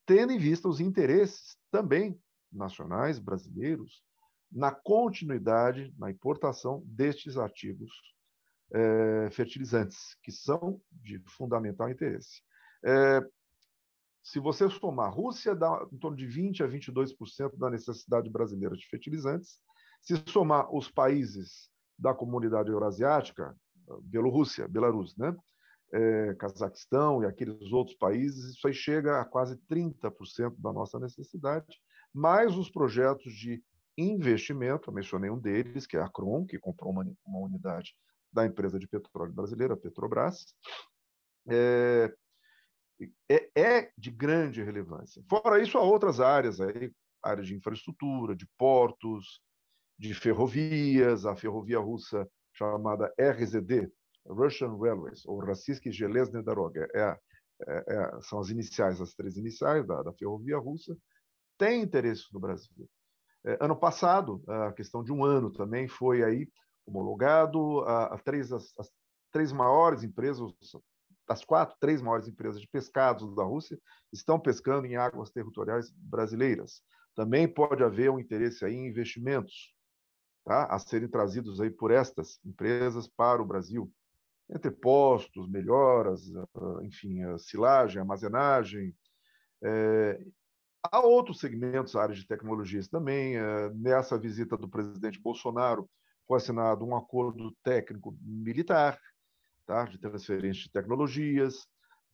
[0.06, 4.02] tendo em vista os interesses também nacionais brasileiros
[4.50, 7.90] na continuidade, na importação destes ativos
[8.74, 12.42] é, fertilizantes, que são de fundamental interesse.
[12.84, 13.20] É,
[14.22, 18.86] se você somar, Rússia dá em torno de 20 a 22% da necessidade brasileira de
[18.86, 19.58] fertilizantes.
[20.00, 23.56] Se somar os países da comunidade eurasiática,
[24.02, 25.36] Bielorrússia, Belarus, né?
[25.92, 31.78] É, Cazaquistão e aqueles outros países, isso aí chega a quase 30% da nossa necessidade,
[32.14, 33.62] mais os projetos de
[33.98, 37.94] investimento, eu mencionei um deles, que é a Cron, que comprou uma, uma unidade
[38.32, 40.54] da empresa de petróleo brasileira, Petrobras,
[41.46, 42.14] é,
[43.29, 45.23] é, é, de grande relevância.
[45.29, 46.91] Fora isso, há outras áreas, aí,
[47.23, 49.41] áreas de infraestrutura, de portos,
[49.97, 53.91] de ferrovias, a ferrovia russa chamada RZD,
[54.25, 57.17] Russian Railways, ou Rossiyski Железная Дорога, é,
[57.67, 60.95] é, é, são as iniciais, as três iniciais da, da ferrovia russa,
[61.57, 62.89] tem interesse no Brasil.
[63.45, 66.47] É, ano passado, a questão de um ano também, foi aí
[66.85, 68.91] homologado a, a três, as, as,
[69.31, 70.51] três maiores empresas,
[71.32, 73.78] das quatro, três maiores empresas de pescados da Rússia
[74.12, 76.82] estão pescando em águas territoriais brasileiras.
[77.14, 79.74] Também pode haver um interesse aí em investimentos
[80.44, 80.66] tá?
[80.66, 83.90] a serem trazidos aí por estas empresas para o Brasil,
[84.50, 88.94] entre postos, melhoras, ah, enfim, silagem, armazenagem.
[89.64, 90.22] É,
[90.82, 93.36] há outros segmentos, áreas de tecnologias também.
[93.36, 95.88] É, nessa visita do presidente Bolsonaro,
[96.28, 98.98] foi assinado um acordo técnico militar,
[99.66, 99.84] tá?
[99.84, 101.66] de transferência de tecnologias,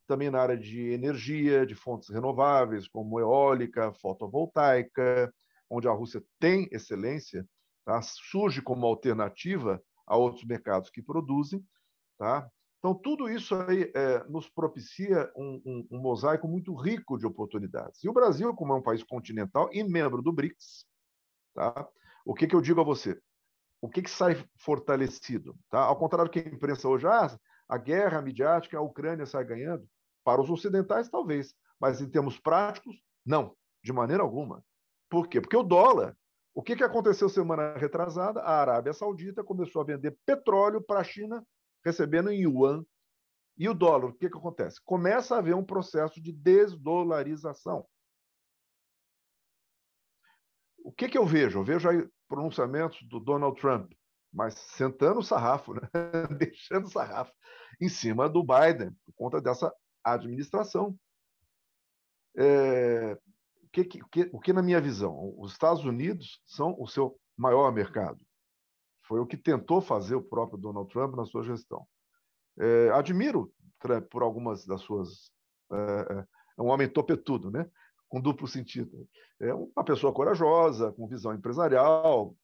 [0.07, 5.31] também na área de energia, de fontes renováveis, como eólica, fotovoltaica,
[5.69, 7.47] onde a Rússia tem excelência,
[7.85, 8.01] tá?
[8.01, 11.63] surge como alternativa a outros mercados que produzem.
[12.17, 12.49] Tá?
[12.79, 18.03] Então, tudo isso aí é, nos propicia um, um, um, mosaico muito rico de oportunidades.
[18.03, 20.85] E o Brasil, como é um país continental e membro do BRICS,
[21.53, 21.87] tá?
[22.25, 23.19] o que, que eu digo a você?
[23.81, 25.55] O que, que sai fortalecido?
[25.69, 25.79] Tá?
[25.81, 27.37] Ao contrário do que a imprensa hoje, ah,
[27.67, 29.87] a guerra midiática, a Ucrânia sai ganhando.
[30.23, 34.63] Para os ocidentais, talvez, mas em termos práticos, não, de maneira alguma.
[35.09, 35.39] Por quê?
[35.39, 36.15] Porque o dólar
[36.59, 38.41] o que, que aconteceu semana retrasada?
[38.41, 41.41] A Arábia Saudita começou a vender petróleo para a China,
[41.85, 42.83] recebendo em yuan.
[43.57, 44.77] E o dólar, o que, que acontece?
[44.83, 47.85] Começa a haver um processo de desdolarização.
[50.89, 51.59] O que, que eu vejo?
[51.59, 53.91] Eu vejo aí pronunciamentos do Donald Trump,
[54.33, 55.81] mas sentando o sarrafo, né?
[56.39, 57.31] deixando o sarrafo
[57.79, 59.71] em cima do Biden, por conta dessa
[60.03, 60.97] administração.
[62.35, 63.15] É,
[63.71, 68.19] que, que, o que, na minha visão, os Estados Unidos são o seu maior mercado.
[69.03, 71.85] Foi o que tentou fazer o próprio Donald Trump na sua gestão.
[72.59, 73.53] É, admiro
[74.09, 75.31] por algumas das suas.
[75.71, 76.25] É, é,
[76.57, 77.69] é um homem topetudo, né?
[78.09, 79.07] Com duplo sentido.
[79.39, 82.35] É uma pessoa corajosa, com visão empresarial,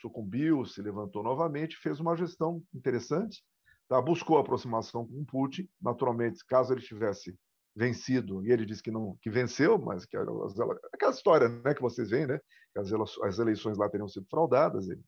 [0.00, 3.42] sucumbiu, se levantou novamente, fez uma gestão interessante,
[3.88, 4.00] tá?
[4.00, 5.68] buscou aproximação com Putin.
[5.80, 7.36] Naturalmente, caso ele tivesse
[7.74, 12.10] vencido, e ele disse que não que venceu, mas que aquela história né, que vocês
[12.10, 12.40] veem, né,
[12.72, 12.92] que as,
[13.22, 15.02] as eleições lá teriam sido fraudadas, ele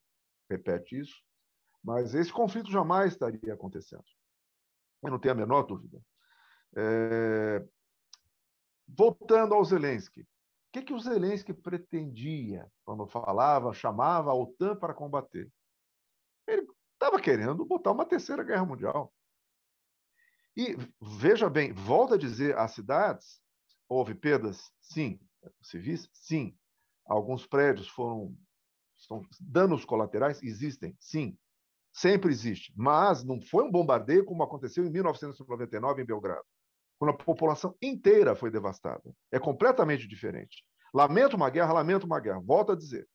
[0.48, 1.14] repete isso,
[1.82, 4.04] mas esse conflito jamais estaria acontecendo.
[5.02, 6.00] Eu não tenho a menor dúvida.
[6.76, 7.64] É...
[8.96, 10.26] Voltando ao Zelensky, o
[10.72, 15.50] que, que o Zelensky pretendia quando falava, chamava a OTAN para combater?
[16.46, 19.12] Ele estava querendo botar uma terceira guerra mundial.
[20.56, 23.40] E veja bem, volta a dizer, as cidades
[23.88, 24.70] houve perdas?
[24.80, 25.20] Sim.
[25.62, 26.08] Civis?
[26.12, 26.56] Sim.
[27.06, 28.36] Alguns prédios foram
[28.96, 30.42] são danos colaterais?
[30.42, 30.96] Existem?
[31.00, 31.36] Sim.
[31.92, 32.72] sempre existe.
[32.76, 36.44] Mas não foi um bombardeio como aconteceu em 1999 em Belgrado,
[37.00, 39.02] quando a população inteira foi devastada.
[39.32, 40.62] É completamente diferente.
[40.92, 42.40] Lamento uma guerra, lamento uma guerra.
[42.40, 43.08] Volto a dizer.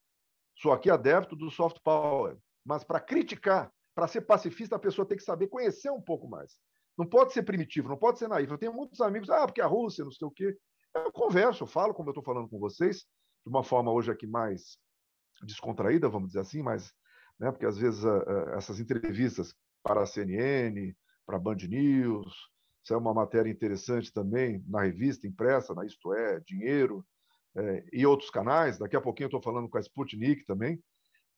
[0.58, 5.15] Sou aqui adepto do soft power, mas para criticar, para ser pacifista, a pessoa tem
[5.15, 6.58] que saber conhecer um pouco mais.
[6.98, 8.56] Não pode ser primitivo, não pode ser naívo.
[8.56, 10.58] Eu tenho muitos amigos, ah, porque a Rússia, não sei o quê.
[10.95, 13.02] Eu converso, eu falo como eu estou falando com vocês,
[13.45, 14.80] de uma forma hoje aqui mais
[15.43, 16.91] descontraída, vamos dizer assim, mas
[17.39, 18.04] né, porque às vezes
[18.56, 22.34] essas entrevistas para a CNN, para a Band News,
[22.86, 27.04] isso é uma matéria interessante também na revista impressa, na Isto É, Dinheiro,
[27.56, 28.78] é, e outros canais.
[28.78, 30.80] Daqui a pouquinho eu estou falando com a Sputnik também,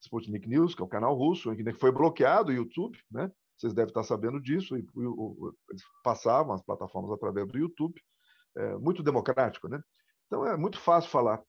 [0.02, 3.32] Sputnik News, que é o canal russo, que foi bloqueado o YouTube, né?
[3.58, 4.78] Vocês devem estar sabendo disso.
[4.78, 7.96] E, e, eles passavam as plataformas através do YouTube,
[8.58, 9.82] é, muito democrático, né?
[10.26, 11.42] Então é muito fácil falar.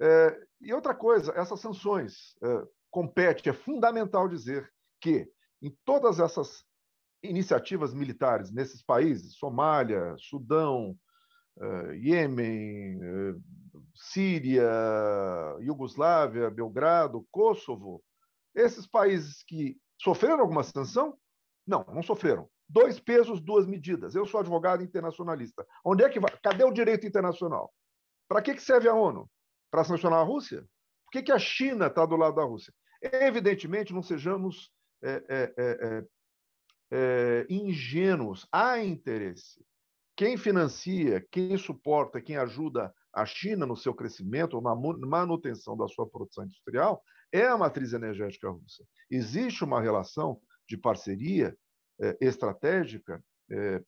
[0.00, 6.64] É, e outra coisa, essas sanções é, compete, é fundamental dizer que em todas essas
[7.22, 10.96] iniciativas militares nesses países, Somália, Sudão,
[11.56, 13.42] uh, Iêmen, uh,
[13.94, 14.68] Síria,
[15.60, 18.02] Iugoslávia, Belgrado, Kosovo,
[18.54, 21.16] esses países que sofreram alguma sanção?
[21.66, 22.48] Não, não sofreram.
[22.68, 24.14] Dois pesos, duas medidas.
[24.14, 25.66] Eu sou advogado internacionalista.
[25.84, 26.30] Onde é que vai?
[26.42, 27.72] Cadê o direito internacional?
[28.28, 29.30] Para que, serve a ONU?
[29.70, 30.66] Para sancionar a Rússia?
[31.04, 32.72] Por que, que a China está do lado da Rússia?
[33.02, 34.70] Evidentemente, não sejamos
[35.02, 36.04] é, é, é,
[36.92, 38.46] é, ingênuos.
[38.52, 39.64] Há interesse.
[40.14, 46.06] Quem financia, quem suporta, quem ajuda a China no seu crescimento, na manutenção da sua
[46.06, 47.02] produção industrial,
[47.32, 48.84] é a matriz energética russa.
[49.10, 51.56] Existe uma relação de parceria
[52.00, 53.82] é, estratégica é,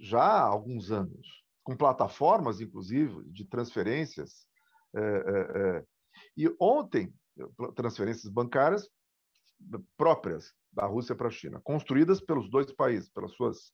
[0.00, 4.46] já há alguns anos, com plataformas, inclusive, de transferências.
[4.94, 5.84] É,
[6.36, 7.12] e ontem,
[7.74, 8.88] transferências bancárias
[9.96, 13.72] próprias da Rússia para a China, construídas pelos dois países, pelas suas,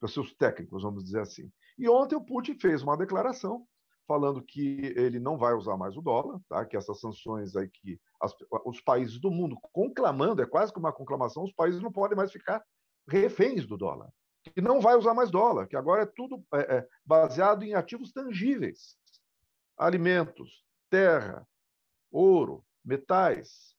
[0.00, 1.52] pelos seus técnicos, vamos dizer assim.
[1.78, 3.66] E ontem o Putin fez uma declaração
[4.08, 6.64] falando que ele não vai usar mais o dólar, tá?
[6.64, 8.32] que essas sanções aí que as,
[8.64, 12.32] os países do mundo conclamando, é quase que uma conclamação, os países não podem mais
[12.32, 12.64] ficar
[13.06, 14.08] reféns do dólar,
[14.42, 18.12] que não vai usar mais dólar, que agora é tudo é, é, baseado em ativos
[18.12, 18.96] tangíveis,
[19.76, 21.46] alimentos, terra,
[22.10, 23.76] ouro, metais,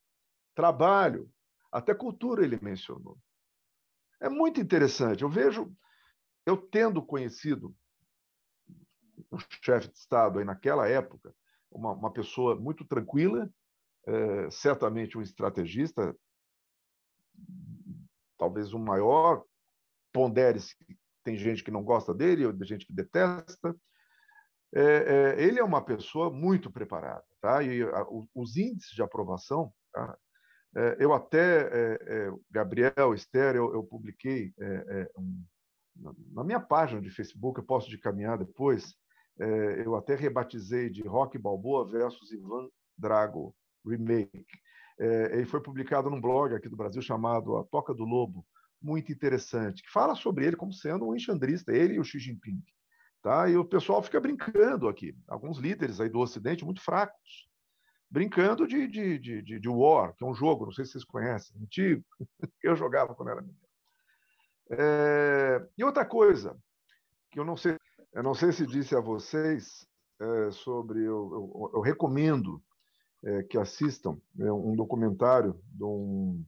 [0.54, 1.28] trabalho,
[1.72, 3.18] até cultura ele mencionou.
[4.20, 5.24] É muito interessante.
[5.24, 5.72] Eu vejo,
[6.46, 7.76] eu tendo conhecido
[9.32, 11.34] um chefe de Estado aí naquela época,
[11.72, 13.50] uma, uma pessoa muito tranquila,
[14.06, 16.16] é, certamente um estrategista,
[18.38, 19.44] talvez o maior,
[20.14, 20.76] pondere-se,
[21.24, 23.76] tem gente que não gosta dele, tem gente que detesta.
[24.74, 27.62] É, é, ele é uma pessoa muito preparada, tá?
[27.64, 30.18] E a, os índices de aprovação tá?
[30.76, 34.54] É, eu até, é, é, Gabriel, Esther, eu, eu publiquei
[35.18, 35.44] um,
[36.32, 38.96] na minha página de Facebook, eu posso de caminhar depois,
[39.84, 44.46] eu até rebatizei de Rock Balboa versus Ivan Drago Remake.
[45.00, 48.46] ele foi publicado num blog aqui do Brasil chamado A Toca do Lobo,
[48.82, 52.64] muito interessante, que fala sobre ele como sendo um enxandrista, ele e o Xi Jinping.
[53.22, 53.50] Tá?
[53.50, 57.48] E o pessoal fica brincando aqui, alguns líderes aí do Ocidente muito fracos,
[58.10, 61.62] brincando de, de, de, de, War, que é um jogo, não sei se vocês conhecem,
[61.62, 62.04] antigo.
[62.64, 63.68] Eu jogava quando era menino.
[64.70, 66.58] É, e outra coisa,
[67.32, 67.78] que eu não sei,
[68.14, 69.88] eu não sei se disse a vocês
[70.20, 72.62] é, sobre, eu, eu, eu recomendo
[73.24, 76.44] é, que assistam é, um documentário de um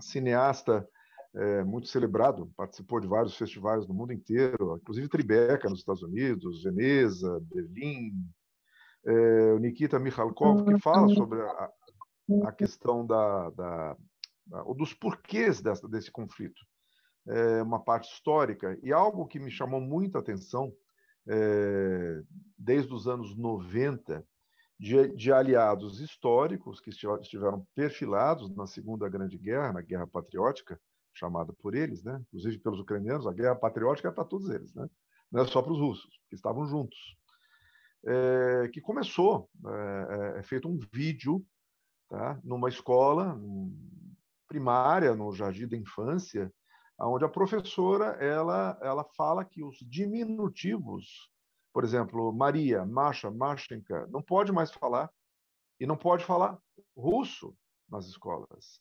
[0.00, 0.86] cineasta
[1.34, 6.62] é, muito celebrado, participou de vários festivais no mundo inteiro, inclusive Tribeca nos Estados Unidos,
[6.62, 8.12] Veneza, Berlim,
[9.06, 11.70] é, o Nikita Mikhalkov, que fala sobre a,
[12.44, 13.96] a questão da, da,
[14.46, 16.60] da, dos porquês dessa, desse conflito.
[17.28, 20.72] É uma parte histórica e algo que me chamou muita atenção
[21.28, 22.22] é,
[22.58, 24.24] desde os anos 90,
[24.78, 30.78] de, de, aliados históricos que estiveram perfilados na Segunda Grande Guerra, na Guerra Patriótica,
[31.14, 32.20] chamada por eles, né?
[32.28, 34.86] inclusive pelos ucranianos, a Guerra Patriótica é para todos eles, né?
[35.32, 37.16] não é só para os russos, que estavam juntos
[38.06, 41.44] é, que começou, é, é, feito um vídeo
[42.08, 43.38] tá, numa escola
[44.46, 46.52] primária, no Jardim da Infância,
[47.00, 51.30] onde a professora ela, ela fala que os diminutivos,
[51.72, 55.10] por exemplo, Maria, Masha, Mashenka, não pode mais falar,
[55.80, 56.58] e não pode falar
[56.96, 57.54] russo
[57.88, 58.80] nas escolas.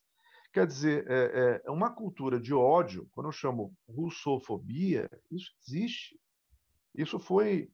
[0.54, 6.18] Quer dizer, é, é uma cultura de ódio, quando eu chamo russofobia, isso existe.
[6.96, 7.70] Isso foi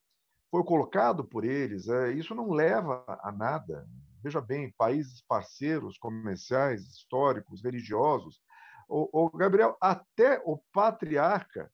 [0.52, 1.88] foi colocado por eles.
[1.88, 3.88] É, isso não leva a nada.
[4.22, 8.42] veja bem, países parceiros comerciais, históricos, religiosos.
[8.88, 11.72] O, o Gabriel, até o patriarca,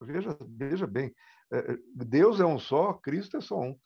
[0.00, 1.12] veja, veja bem,
[1.52, 3.78] é, Deus é um só, Cristo é só um.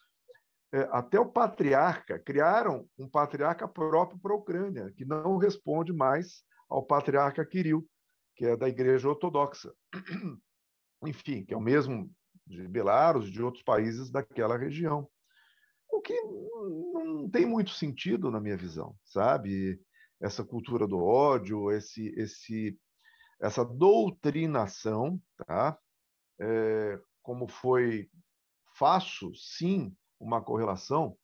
[0.75, 6.45] É, até o patriarca, criaram um patriarca próprio para a Ucrânia, que não responde mais
[6.69, 7.87] ao patriarca Kirill,
[8.37, 9.73] que é da Igreja Ortodoxa.
[11.05, 12.11] Enfim, que é o mesmo
[12.53, 15.09] de Belarus de outros países daquela região.
[15.91, 19.81] O que não tem muito sentido na minha visão, sabe?
[20.21, 22.79] Essa cultura do ódio, esse, esse,
[23.41, 25.79] essa doutrinação, tá?
[26.41, 28.09] É, como foi
[28.77, 31.17] faço, sim, uma correlação,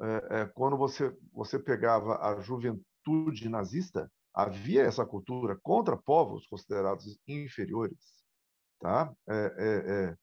[0.00, 7.18] é, é, quando você, você pegava a juventude nazista, havia essa cultura contra povos considerados
[7.28, 8.24] inferiores,
[8.80, 9.14] tá?
[9.28, 10.16] É, é, é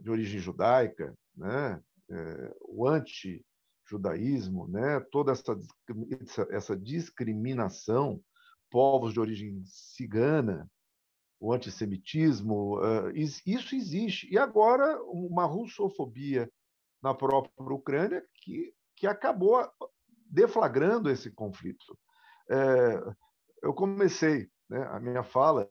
[0.00, 1.82] de origem judaica, né?
[2.10, 5.00] É, o anti-judaísmo, né?
[5.10, 5.56] toda essa,
[6.50, 8.20] essa discriminação,
[8.70, 10.70] povos de origem cigana,
[11.40, 12.78] o antissemitismo,
[13.14, 14.32] isso existe.
[14.32, 16.48] E agora uma russofobia
[17.02, 19.68] na própria Ucrânia que, que acabou
[20.30, 21.98] deflagrando esse conflito.
[22.48, 23.14] É,
[23.62, 25.68] eu comecei né, a minha fala,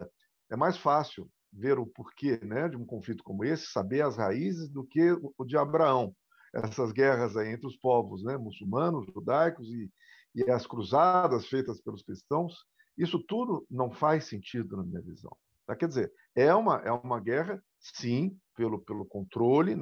[0.50, 4.70] é mais fácil ver o porquê né, de um conflito como esse, saber as raízes,
[4.70, 6.16] do que o de Abraão.
[6.54, 9.92] Essas guerras aí entre os povos né, muçulmanos, judaicos e,
[10.36, 12.66] e as cruzadas feitas pelos cristãos,
[12.98, 15.36] isso tudo não faz sentido na minha visão.
[15.66, 15.76] Tá?
[15.76, 19.78] Quer dizer, é uma, é uma guerra, sim, pelo, pelo controle, é,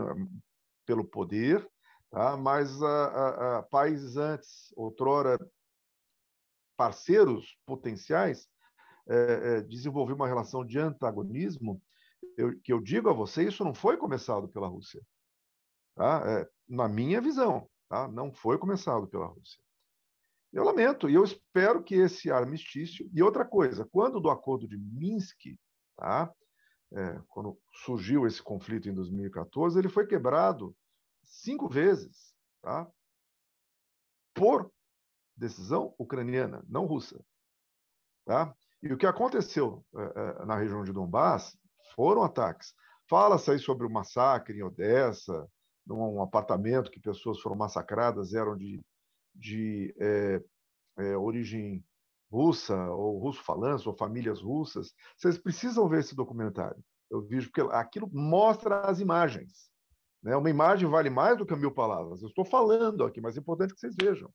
[0.86, 1.68] pelo poder,
[2.12, 2.38] tá?
[2.38, 5.38] mas a, a, a países antes, outrora
[6.78, 8.48] parceiros potenciais,
[9.10, 11.82] é, é, desenvolver uma relação de antagonismo,
[12.38, 15.02] eu, que eu digo a você, isso não foi começado pela Rússia.
[15.96, 16.24] Tá?
[16.26, 18.08] É, na minha visão, tá?
[18.08, 19.62] não foi começado pela Rússia.
[20.52, 23.10] Eu lamento, e eu espero que esse armistício.
[23.14, 25.56] E outra coisa, quando do acordo de Minsk,
[25.96, 26.34] tá?
[26.92, 30.76] É, quando surgiu esse conflito em 2014, ele foi quebrado
[31.24, 32.34] cinco vezes
[32.64, 32.90] tá?
[34.34, 34.72] por
[35.38, 37.24] decisão ucraniana, não russa.
[38.26, 38.56] Tá?
[38.82, 41.58] E o que aconteceu é, na região de Donbass
[41.96, 42.74] foram ataques.
[43.10, 45.48] Fala-se aí sobre o massacre em Odessa,
[45.86, 48.80] num apartamento que pessoas foram massacradas, eram de,
[49.34, 50.42] de é,
[51.00, 51.84] é, origem
[52.32, 54.94] russa, ou russo-falantes, ou famílias russas.
[55.18, 56.82] Vocês precisam ver esse documentário.
[57.10, 59.70] Eu vejo porque aquilo mostra as imagens.
[60.22, 60.36] Né?
[60.36, 62.22] Uma imagem vale mais do que mil palavras.
[62.22, 64.32] Eu estou falando aqui, mas é importante que vocês vejam.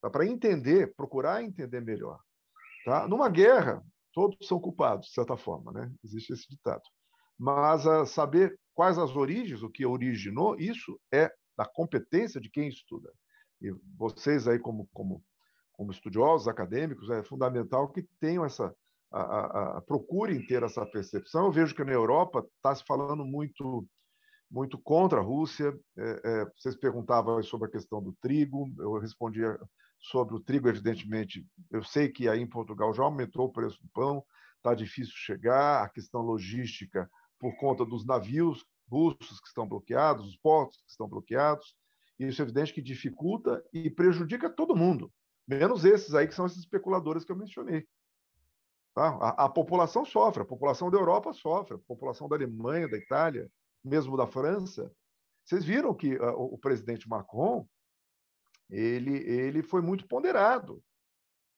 [0.00, 2.20] Para entender, procurar entender melhor.
[2.88, 3.06] Tá?
[3.06, 3.84] Numa guerra,
[4.14, 5.92] todos são culpados, de certa forma, né?
[6.02, 6.80] existe esse ditado.
[7.38, 12.66] Mas a saber quais as origens, o que originou, isso é da competência de quem
[12.66, 13.12] estuda.
[13.60, 15.22] E vocês aí, como, como,
[15.74, 18.74] como estudiosos, acadêmicos, é fundamental que tenham essa,
[19.12, 21.44] a, a, a, procurem ter essa percepção.
[21.44, 23.86] Eu vejo que na Europa está se falando muito
[24.50, 25.78] muito contra a Rússia.
[25.98, 29.58] É, é, vocês perguntavam sobre a questão do trigo, eu respondia
[29.98, 31.46] sobre o trigo, evidentemente.
[31.70, 34.24] Eu sei que aí em Portugal já aumentou o preço do pão,
[34.56, 40.36] está difícil chegar, a questão logística por conta dos navios russos que estão bloqueados, os
[40.36, 41.76] portos que estão bloqueados.
[42.18, 45.12] Isso é evidente que dificulta e prejudica todo mundo,
[45.46, 47.86] menos esses aí que são esses especuladores que eu mencionei.
[48.94, 49.16] Tá?
[49.20, 53.48] A, a população sofre, a população da Europa sofre, a população da Alemanha, da Itália,
[53.84, 54.92] mesmo da França,
[55.44, 57.66] vocês viram que uh, o presidente Macron
[58.70, 60.82] ele, ele foi muito ponderado.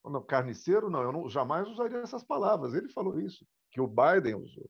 [0.05, 2.75] Não, carniceiro, não, eu não, jamais usaria essas palavras.
[2.75, 4.69] Ele falou isso, que o Biden usou.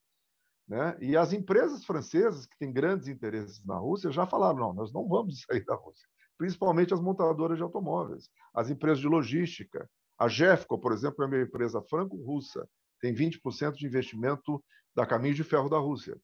[0.66, 0.96] Né?
[1.00, 5.06] E as empresas francesas, que têm grandes interesses na Rússia, já falaram: não, nós não
[5.08, 6.06] vamos sair da Rússia.
[6.38, 9.88] Principalmente as montadoras de automóveis, as empresas de logística.
[10.18, 12.68] A Jeffco, por exemplo, é uma empresa franco-russa,
[13.00, 14.62] tem 20% de investimento
[14.94, 16.18] da Caminho de Ferro da Rússia.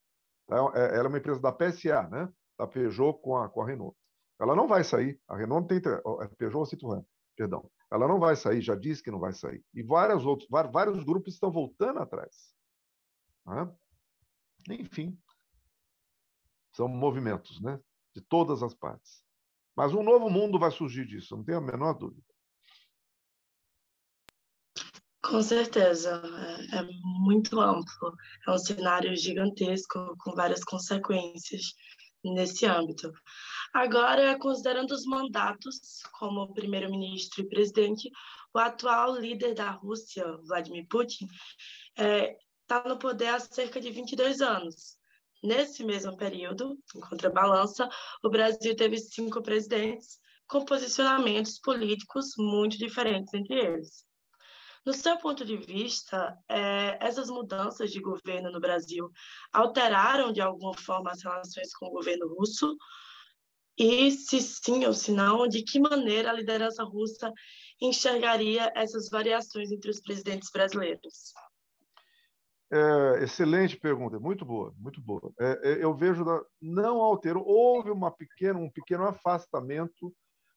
[0.47, 0.57] Tá?
[0.75, 2.29] É, ela é uma empresa da PSA, né?
[2.59, 3.97] da Peugeot com a, com a Renault.
[4.39, 5.21] Ela não vai sair.
[5.29, 5.79] A Renault tem.
[5.79, 7.05] É Peugeot ou Citroën,
[7.37, 7.71] perdão.
[7.91, 9.65] Ela não vai sair, já disse que não vai sair.
[9.73, 12.55] E vários outros, vários grupos estão voltando atrás.
[13.47, 13.73] Né?
[14.71, 15.17] Enfim,
[16.73, 17.81] são movimentos né?
[18.15, 19.25] de todas as partes.
[19.77, 22.27] Mas um novo mundo vai surgir disso, não tenho a menor dúvida.
[25.23, 26.23] Com certeza,
[26.73, 28.15] é, é, muito amplo.
[28.47, 31.63] É um cenário gigantesco, com várias consequências
[32.25, 33.13] nesse âmbito.
[33.73, 38.11] Agora, considerando os mandatos como primeiro-ministro e presidente,
[38.55, 41.27] o atual líder da Rússia, Vladimir Putin,
[41.97, 44.97] está é, tá no poder há cerca de 22 anos.
[45.43, 47.89] Nesse mesmo período, em contrabalança,
[48.25, 54.07] o Brasil teve cinco presidentes, com posicionamentos políticos muito diferentes entre eles.
[54.87, 59.11] No seu ponto de vista, é, essas mudanças de governo no Brasil
[59.53, 62.77] alteraram de alguma forma as relações com o governo russo?
[63.79, 67.33] E, se sim ou se não, de que maneira a liderança russa
[67.81, 71.35] enxergaria essas variações entre os presidentes brasileiros?
[72.73, 75.33] É, excelente pergunta, muito boa, muito boa.
[75.39, 76.25] É, é, eu vejo
[76.61, 80.13] não alterou, houve uma pequena, um pequeno afastamento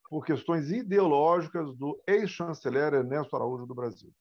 [0.09, 4.11] por questões ideológicas do ex-chanceler Ernesto Araújo do Brasil.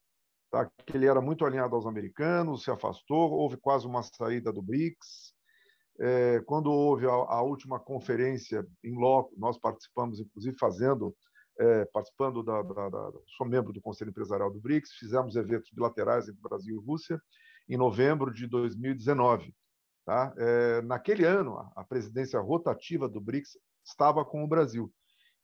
[0.51, 0.71] Tá?
[0.87, 5.35] Que ele era muito alinhado aos americanos, se afastou, houve quase uma saída do BRICS.
[6.01, 11.15] É, quando houve a, a, última conferência em loco, nós participamos, inclusive, fazendo,
[11.59, 16.29] é, participando da, da, da, sou membro do Conselho Empresarial do BRICS, fizemos eventos bilaterais
[16.29, 17.21] entre Brasil e Rússia
[17.69, 19.53] em novembro de 2019.
[20.07, 20.33] Tá?
[20.39, 24.93] É, naquele ano, a presidência rotativa do BRICS estava com o Brasil.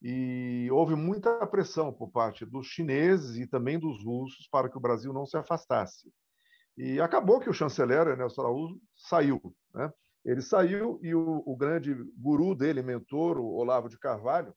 [0.01, 4.81] E houve muita pressão por parte dos chineses e também dos russos para que o
[4.81, 6.13] Brasil não se afastasse.
[6.77, 9.41] E acabou que o chanceler Ernesto Araújo saiu.
[9.75, 9.93] Né?
[10.25, 14.55] Ele saiu e o, o, grande guru dele, mentor, o Olavo de Carvalho,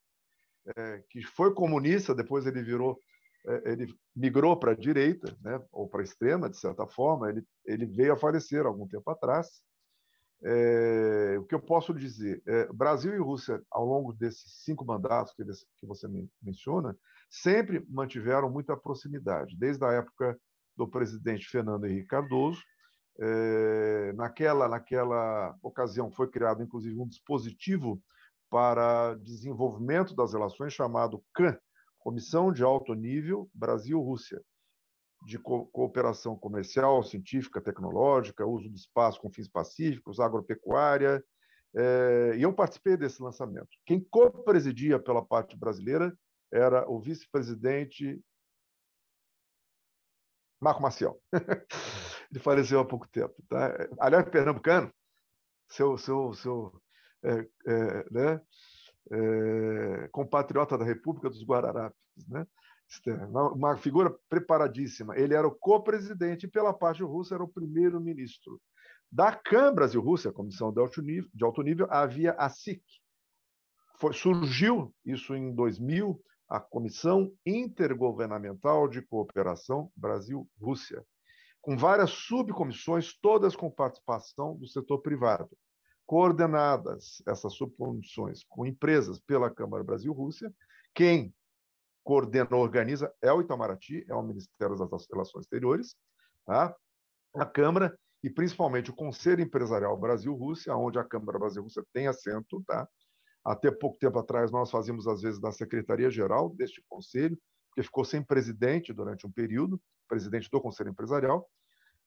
[0.76, 2.99] é, que foi comunista, depois ele virou,
[3.45, 5.61] é, ele migrou para a direita, né?
[5.72, 9.61] ou para a extrema, de certa forma, ele, ele veio a falecer algum tempo atrás.
[10.43, 12.41] É, o que eu posso dizer?
[12.45, 16.07] É, Brasil e Rússia, ao longo desses cinco mandatos que, que você
[16.41, 16.95] menciona,
[17.30, 20.39] sempre mantiveram muita proximidade, desde a época
[20.78, 22.61] do presidente Fernando Henrique Cardoso.
[23.20, 28.01] É, naquela, naquela ocasião foi criado, inclusive, um dispositivo
[28.49, 31.57] para desenvolvimento das relações chamado CAN,
[31.99, 34.41] Comissão de Alto Nível Brasil-Rússia,
[35.26, 41.24] de co cooperação comercial, científica, tecnológica, uso do espaço com fins pacíficos, agropecuária.
[41.76, 43.68] É, e eu participei desse lançamento.
[43.86, 46.18] Quem co-presidia pela parte brasileira
[46.51, 48.22] era o vice-presidente
[50.61, 51.20] Marco Maciel.
[52.32, 53.36] Ele faleceu há pouco tempo.
[53.49, 53.88] Tá?
[53.99, 54.91] Aliás, pernambucano,
[55.69, 56.82] seu, seu, seu
[57.23, 58.41] é, é, né?
[59.09, 61.97] É, compatriota da República dos Guararapes.
[62.28, 62.45] Né?
[63.53, 65.17] uma figura preparadíssima.
[65.17, 68.61] Ele era o co-presidente, pela parte russa era o primeiro-ministro.
[69.11, 72.82] Da CAM Brasil-Rússia, Comissão de Alto Nível, de alto nível havia a SIC.
[73.99, 81.03] Foi, surgiu isso em 2000, a Comissão Intergovernamental de Cooperação Brasil-Rússia,
[81.68, 85.49] com várias subcomissões, todas com participação do setor privado.
[86.05, 90.49] Coordenadas essas subcomissões com empresas pela Câmara Brasil-Rússia,
[90.95, 91.36] quem
[92.05, 95.93] coordena, organiza é o Itamaraty, é o Ministério das Relações Exteriores,
[96.45, 96.74] tá?
[97.36, 102.63] a Câmara e principalmente o Conselho Empresarial Brasil-Rússia, onde a Câmara Brasil-Rússia tem assento.
[102.65, 102.88] Tá?
[103.43, 107.38] Até pouco tempo atrás, nós fazíamos, às vezes, da Secretaria-Geral deste Conselho,
[107.78, 111.47] que ficou sem presidente durante um período, presidente do Conselho Empresarial.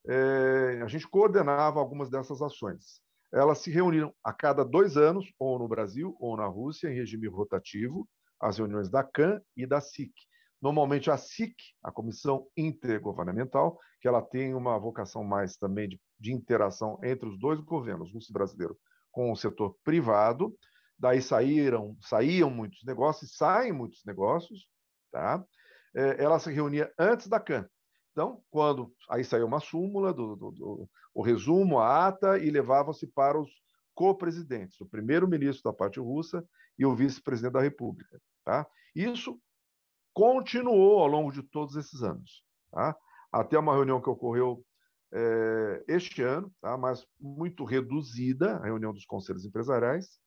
[0.05, 3.01] É, a gente coordenava algumas dessas ações.
[3.33, 7.27] Elas se reuniram a cada dois anos, ou no Brasil ou na Rússia, em regime
[7.27, 8.05] rotativo,
[8.41, 10.11] as reuniões da CAN e da SIC.
[10.61, 16.33] Normalmente a SIC, a Comissão Intergovernamental, que ela tem uma vocação mais também de, de
[16.33, 18.77] interação entre os dois governos, russo e brasileiro,
[19.09, 20.53] com o setor privado.
[20.99, 24.67] Daí saíram, saíam muitos negócios, saem muitos negócios,
[25.11, 25.43] tá?
[25.95, 27.67] É, ela se reunia antes da CAN.
[28.11, 33.07] Então, quando aí saiu uma súmula, do, do, do o resumo, a ata, e levava-se
[33.07, 33.49] para os
[33.93, 36.45] co-presidentes, o primeiro-ministro da parte russa
[36.77, 38.21] e o vice-presidente da República.
[38.43, 38.65] Tá?
[38.95, 39.39] Isso
[40.13, 42.43] continuou ao longo de todos esses anos.
[42.71, 42.95] Tá?
[43.31, 44.65] Até uma reunião que ocorreu
[45.13, 46.77] é, este ano, tá?
[46.77, 50.19] mas muito reduzida, a reunião dos conselhos empresariais.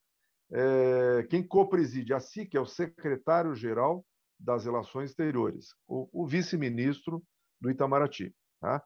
[0.53, 4.05] É, quem co-preside a SIC é o secretário-geral
[4.39, 7.23] das Relações Exteriores, o, o vice-ministro
[7.61, 8.35] do Itamaraty.
[8.61, 8.83] Tá?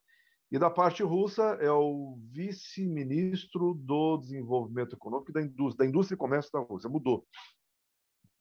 [0.51, 6.14] E da parte russa é o vice-ministro do Desenvolvimento Econômico e da Indústria, da Indústria
[6.14, 6.88] e Comércio da Rússia.
[6.88, 7.26] Mudou.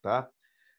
[0.02, 0.30] Tá?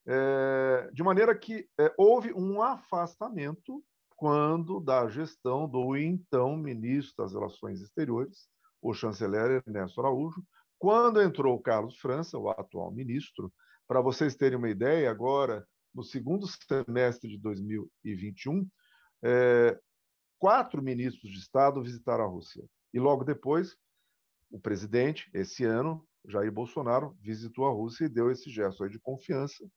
[0.06, 3.84] É, de maneira que é, houve um afastamento
[4.16, 8.48] quando da gestão do então ministro das Relações Exteriores,
[8.82, 10.42] o chanceler Ernesto Araújo,
[10.78, 13.52] quando entrou Carlos França, o atual ministro,
[13.86, 18.68] para vocês terem uma ideia, agora, no segundo semestre de 2021,
[19.22, 19.78] é,
[20.38, 22.64] quatro ministros de Estado visitaram a Rússia.
[22.92, 23.76] E logo depois,
[24.50, 29.68] o presidente, esse ano, Jair Bolsonaro, visitou a Rússia e deu esse gesto de confiança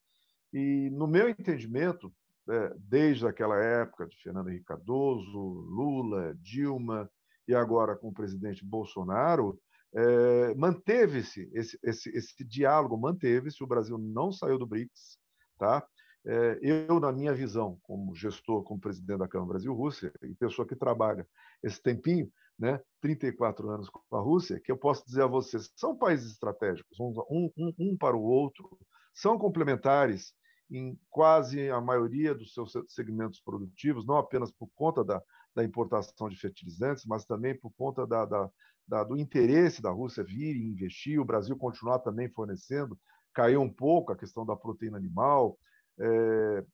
[0.53, 2.13] e, no meu entendimento,
[2.49, 7.09] é, desde aquela época de Fernando Henrique Cardoso, Lula, Dilma
[7.47, 9.59] e agora com o presidente Bolsonaro,
[9.93, 13.63] é, manteve-se esse, esse, esse diálogo, manteve-se.
[13.63, 15.19] O Brasil não saiu do BRICS,
[15.57, 15.85] Tá?
[16.25, 20.75] É, eu, na minha visão, como gestor, como presidente da Câmara Brasil-Rússia, e pessoa que
[20.75, 21.27] trabalha
[21.63, 25.97] esse tempinho, né, 34 anos com a Rússia, que eu posso dizer a vocês, são
[25.97, 27.13] países estratégicos, um,
[27.57, 28.77] um, um para o outro,
[29.13, 30.33] são complementares
[30.69, 35.21] em quase a maioria dos seus segmentos produtivos, não apenas por conta da,
[35.55, 38.49] da importação de fertilizantes, mas também por conta da, da,
[38.87, 42.97] da, do interesse da Rússia vir e investir, o Brasil continuar também fornecendo.
[43.33, 45.57] Caiu um pouco a questão da proteína animal,
[45.99, 46.65] é,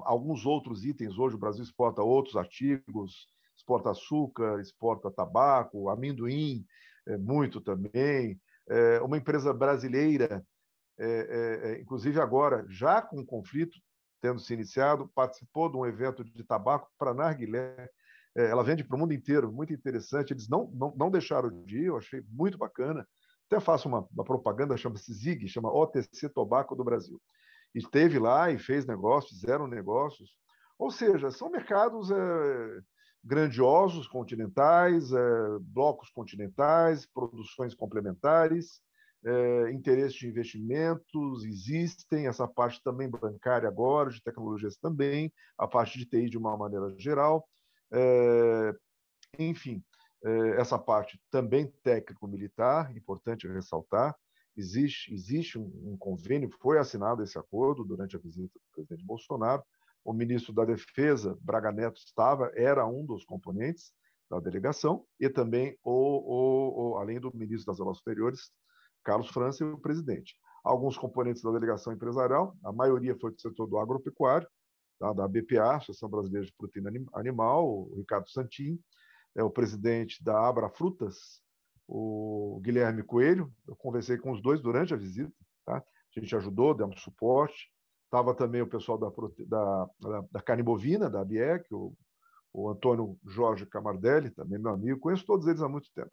[0.00, 1.18] alguns outros itens.
[1.18, 6.64] Hoje o Brasil exporta outros artigos, exporta açúcar, exporta tabaco, amendoim,
[7.06, 8.40] é, muito também.
[8.68, 10.44] É, uma empresa brasileira,
[10.98, 13.78] é, é, é, inclusive agora, já com o conflito
[14.20, 17.88] tendo se iniciado, participou de um evento de tabaco para narguilé.
[18.36, 20.32] ela vende para o mundo inteiro, muito interessante.
[20.32, 23.04] Eles não, não, não deixaram de ir, eu achei muito bacana.
[23.50, 27.20] Até faço uma, uma propaganda, chama-se ZIG, chama OTC Tobaco do Brasil
[27.74, 30.30] esteve lá e fez negócios, fizeram negócios.
[30.78, 32.80] Ou seja, são mercados é,
[33.24, 38.80] grandiosos, continentais, é, blocos continentais, produções complementares,
[39.24, 39.70] é,
[40.18, 46.28] de investimentos existem, essa parte também bancária agora, de tecnologias também, a parte de TI
[46.28, 47.48] de uma maneira geral.
[47.92, 48.74] É,
[49.38, 49.82] enfim,
[50.56, 54.14] essa parte também técnico-militar, importante ressaltar,
[54.56, 59.62] Existe, existe um, um convênio, foi assinado esse acordo durante a visita do presidente Bolsonaro.
[60.04, 63.92] O ministro da Defesa, Braga Neto, estava, era um dos componentes
[64.28, 68.50] da delegação, e também, o, o, o além do ministro das Relações Exteriores,
[69.04, 70.34] Carlos França, e o presidente.
[70.64, 74.48] Alguns componentes da delegação empresarial, a maioria foi do setor do agropecuário,
[74.98, 78.80] tá, da BPA, Associação Brasileira de Proteína Animal, o Ricardo Santin,
[79.34, 81.42] é o presidente da Abra Frutas,
[81.94, 83.52] o Guilherme Coelho.
[83.68, 85.32] Eu conversei com os dois durante a visita.
[85.66, 85.76] Tá?
[85.76, 87.70] A gente ajudou, demos suporte.
[88.06, 89.10] Estava também o pessoal da,
[89.46, 91.94] da, da, carne bovina, da BIEC, o,
[92.52, 95.00] o Antônio Jorge Camardelli, também meu amigo.
[95.00, 96.10] Conheço todos eles há muito tempo.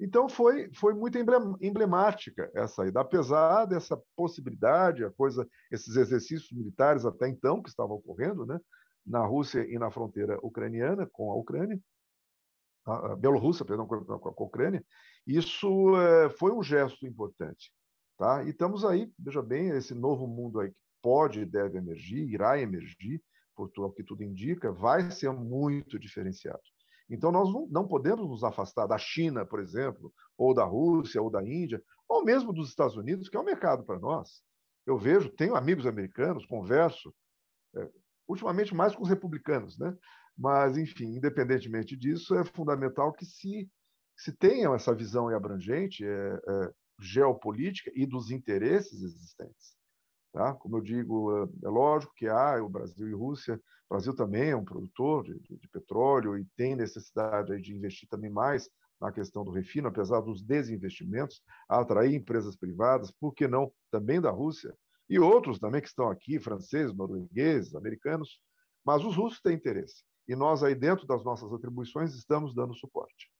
[0.00, 1.18] Então foi, foi muito
[1.60, 7.96] emblemática essa ida, apesar dessa possibilidade, a coisa, esses exercícios militares até então que estavam
[7.96, 8.58] ocorrendo, né,
[9.06, 11.78] na Rússia e na fronteira ucraniana com a Ucrânia,
[12.86, 14.82] a Bielorrússia, perdão, com a Ucrânia,
[15.26, 17.72] isso é, foi um gesto importante.
[18.18, 18.44] Tá?
[18.44, 22.60] E estamos aí, veja bem, esse novo mundo aí que pode e deve emergir, irá
[22.60, 23.22] emergir,
[23.56, 26.60] por tudo que tudo indica, vai ser muito diferenciado.
[27.08, 31.28] Então, nós não, não podemos nos afastar da China, por exemplo, ou da Rússia, ou
[31.28, 34.42] da Índia, ou mesmo dos Estados Unidos, que é um mercado para nós.
[34.86, 37.14] Eu vejo, tenho amigos americanos, converso,
[37.76, 37.90] é,
[38.28, 39.96] ultimamente mais com os republicanos, né?
[40.38, 43.68] Mas, enfim, independentemente disso, é fundamental que se
[44.20, 49.74] se tenham essa visão abrangente é, é, geopolítica e dos interesses existentes.
[50.30, 50.52] Tá?
[50.52, 53.54] Como eu digo, é, é lógico que há o Brasil e Rússia.
[53.88, 58.06] O Brasil também é um produtor de, de, de petróleo e tem necessidade de investir
[58.10, 58.68] também mais
[59.00, 64.30] na questão do refino, apesar dos desinvestimentos, atrair empresas privadas, por que não também da
[64.30, 64.76] Rússia,
[65.08, 68.38] e outros também que estão aqui, franceses, noruegueses, americanos,
[68.84, 70.04] mas os russos têm interesse.
[70.28, 73.30] E nós aí dentro das nossas atribuições estamos dando suporte.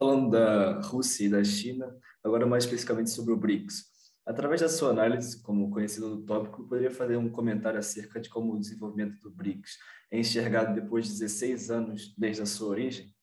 [0.00, 1.94] Falando da Rússia e da China,
[2.24, 3.84] agora mais especificamente sobre o BRICS.
[4.24, 8.54] Através da sua análise, como conhecido no tópico, poderia fazer um comentário acerca de como
[8.54, 9.76] o desenvolvimento do BRICS
[10.10, 13.14] é enxergado depois de 16 anos desde a sua origem?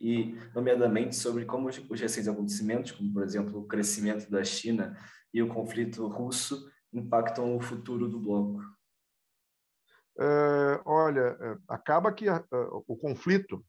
[0.00, 4.96] E, nomeadamente, sobre como os recentes acontecimentos, como, por exemplo, o crescimento da China
[5.34, 8.60] e o conflito russo, impactam o futuro do bloco?
[10.20, 12.26] É, olha, é, acaba que
[12.86, 13.66] o conflito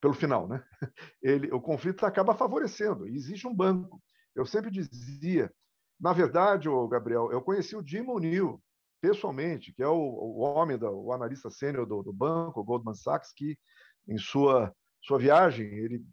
[0.00, 0.62] pelo final, né?
[1.22, 3.08] Ele, o conflito acaba favorecendo.
[3.08, 4.02] E existe um banco.
[4.34, 5.52] Eu sempre dizia,
[6.00, 8.62] na verdade, o Gabriel, eu conheci o Jim O'Neill
[9.00, 13.32] pessoalmente, que é o, o homem, da, o analista sênior do, do banco, Goldman Sachs,
[13.34, 13.58] que
[14.06, 16.04] em sua sua viagem ele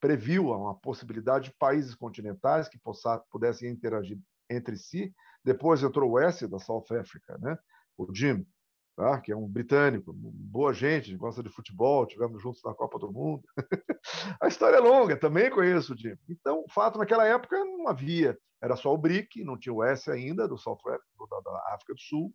[0.00, 4.18] previu uma possibilidade de países continentais que possa, pudessem interagir
[4.50, 5.14] entre si.
[5.42, 7.56] Depois entrou o S da South Africa, né?
[7.96, 8.46] O Jim
[8.96, 9.20] tá?
[9.20, 13.42] que é um britânico, boa gente, gosta de futebol, tivemos juntos na Copa do Mundo.
[14.40, 16.16] a história é longa, também conheço o Jim.
[16.28, 20.10] Então, o fato, naquela época não havia, era só o BRIC, não tinha o S
[20.10, 22.34] ainda, do South Africa, da África do Sul.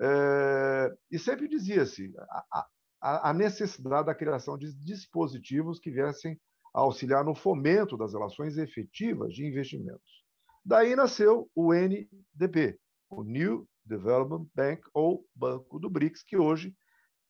[0.00, 2.12] É, e sempre dizia-se
[2.52, 2.66] a,
[3.00, 6.38] a, a necessidade da criação de dispositivos que viessem
[6.74, 10.24] a auxiliar no fomento das relações efetivas de investimentos.
[10.64, 12.78] Daí nasceu o NDB,
[13.10, 16.74] o New Development Bank ou Banco do BRICS, que hoje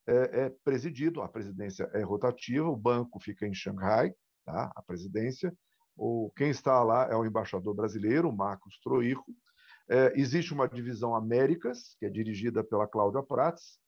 [0.07, 4.13] é, é presidido, a presidência é rotativa, o banco fica em Xangai,
[4.45, 4.73] tá?
[4.75, 5.53] a presidência,
[5.97, 9.33] O, quem está lá é o embaixador brasileiro, Marcos Troico.
[9.91, 13.79] É, existe uma divisão Américas, que é dirigida pela Cláudia Prats,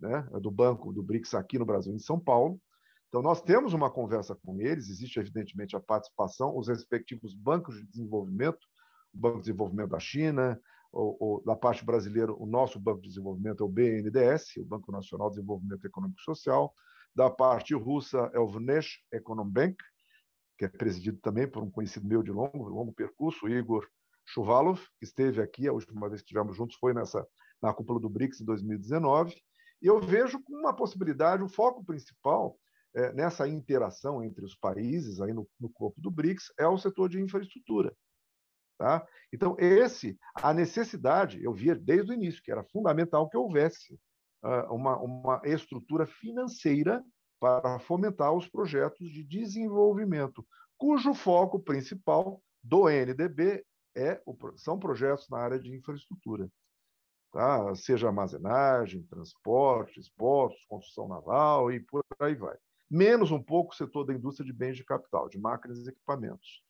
[0.00, 2.58] né, é do Banco do BRICS aqui no Brasil, em São Paulo.
[3.08, 7.84] Então, nós temos uma conversa com eles, existe, evidentemente, a participação, os respectivos bancos de
[7.86, 8.66] desenvolvimento,
[9.12, 10.60] o Banco de Desenvolvimento da China,
[10.92, 14.90] ou, ou, da parte brasileira, o nosso Banco de Desenvolvimento é o BNDES, o Banco
[14.90, 16.74] Nacional de Desenvolvimento Econômico e Social,
[17.14, 19.76] da parte russa é o Vnesh Econombank,
[20.58, 23.86] que é presidido também por um conhecido meu de longo, longo percurso, Igor
[24.26, 27.26] Chuvalov, que esteve aqui, a última vez que estivemos juntos foi nessa,
[27.62, 29.34] na cúpula do BRICS em 2019,
[29.82, 32.56] e eu vejo como uma possibilidade, o foco principal
[32.94, 37.08] é, nessa interação entre os países, aí no, no corpo do BRICS, é o setor
[37.08, 37.94] de infraestrutura.
[38.80, 39.06] Tá?
[39.30, 43.92] Então, esse, a necessidade, eu via desde o início, que era fundamental que houvesse
[44.42, 47.04] uh, uma, uma estrutura financeira
[47.38, 50.42] para fomentar os projetos de desenvolvimento,
[50.78, 53.62] cujo foco principal do NDB
[53.94, 54.18] é,
[54.56, 56.50] são projetos na área de infraestrutura
[57.32, 57.74] tá?
[57.74, 62.56] seja armazenagem, transportes, portos, construção naval e por aí vai.
[62.90, 66.62] Menos um pouco o setor da indústria de bens de capital, de máquinas e equipamentos.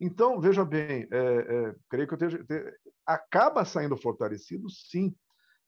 [0.00, 2.18] Então, veja bem, é, é, creio que eu
[3.06, 5.14] acaba saindo fortalecido, sim,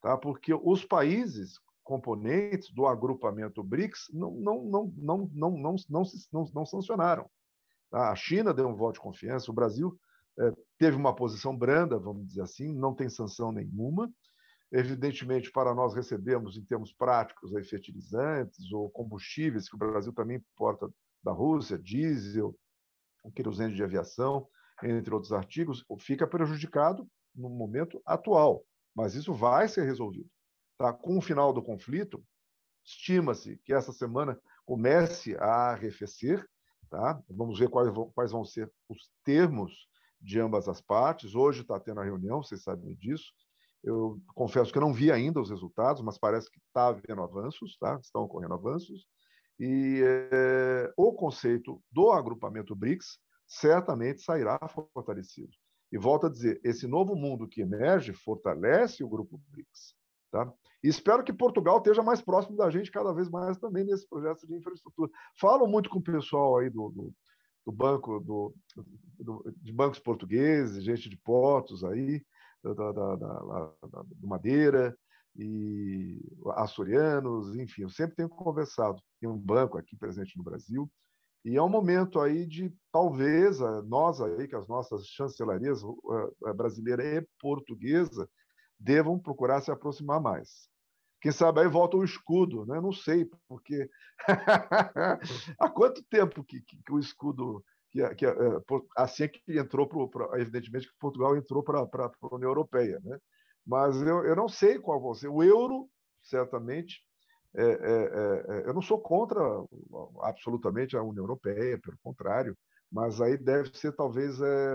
[0.03, 0.16] tá?
[0.18, 6.03] porque os países componentes do agrupamento BRICS não, não, não, não, não, não, não,
[6.33, 7.29] não, não sancionaram.
[7.91, 8.11] Tá?
[8.11, 9.99] A China deu um voto de confiança, o Brasil
[10.39, 14.11] é, teve uma posição branda, vamos dizer assim, não tem sanção nenhuma.
[14.70, 20.37] Evidentemente, para nós recebemos, em termos práticos, aí, fertilizantes ou combustíveis, que o Brasil também
[20.37, 20.91] importa
[21.24, 22.55] da Rússia, diesel,
[23.35, 24.49] querosene de aviação,
[24.83, 28.64] entre outros artigos, fica prejudicado no momento atual.
[28.95, 30.29] Mas isso vai ser resolvido.
[30.77, 30.93] Tá?
[30.93, 32.25] Com o final do conflito,
[32.85, 36.47] estima-se que essa semana comece a arrefecer.
[36.89, 37.21] Tá?
[37.29, 39.89] Vamos ver quais vão, quais vão ser os termos
[40.21, 41.35] de ambas as partes.
[41.35, 43.33] Hoje está tendo a reunião, vocês sabem disso.
[43.83, 47.77] Eu confesso que eu não vi ainda os resultados, mas parece que está havendo avanços,
[47.79, 47.99] tá?
[48.03, 49.07] estão ocorrendo avanços.
[49.59, 54.59] E é, o conceito do agrupamento BRICS certamente sairá
[54.95, 55.51] fortalecido.
[55.91, 59.95] E volto a dizer, esse novo mundo que emerge fortalece o grupo BRICS.
[60.31, 60.53] Tá?
[60.85, 64.47] E espero que Portugal esteja mais próximo da gente cada vez mais também nesse projeto
[64.47, 65.11] de infraestrutura.
[65.41, 67.15] Falo muito com o pessoal aí do, do,
[67.67, 68.55] do banco do,
[69.19, 72.23] do, de bancos portugueses, gente de portos aí,
[72.63, 74.97] da, da, da, da, Madeira
[75.39, 76.20] e
[76.57, 79.01] açorianos, enfim, eu sempre tenho conversado.
[79.20, 80.91] Tem um banco aqui presente no Brasil
[81.45, 85.80] e é um momento aí de talvez nós aí que as nossas chancelarias
[86.57, 88.28] brasileira e portuguesa
[88.78, 90.68] devam procurar se aproximar mais.
[91.20, 92.80] Quem sabe aí volta o escudo, né?
[92.80, 93.89] Não sei, porque
[95.59, 98.26] há quanto tempo que, que, que o escudo que, que
[98.97, 103.18] assim é que entrou para evidentemente que Portugal entrou para a União Europeia, né?
[103.69, 105.29] Mas eu, eu não sei qual vai ser.
[105.29, 105.91] O euro
[106.23, 107.07] certamente
[107.55, 109.41] é, é, é, é, eu não sou contra
[110.23, 112.57] absolutamente a União Europeia, pelo contrário,
[112.91, 114.75] mas aí deve ser talvez é,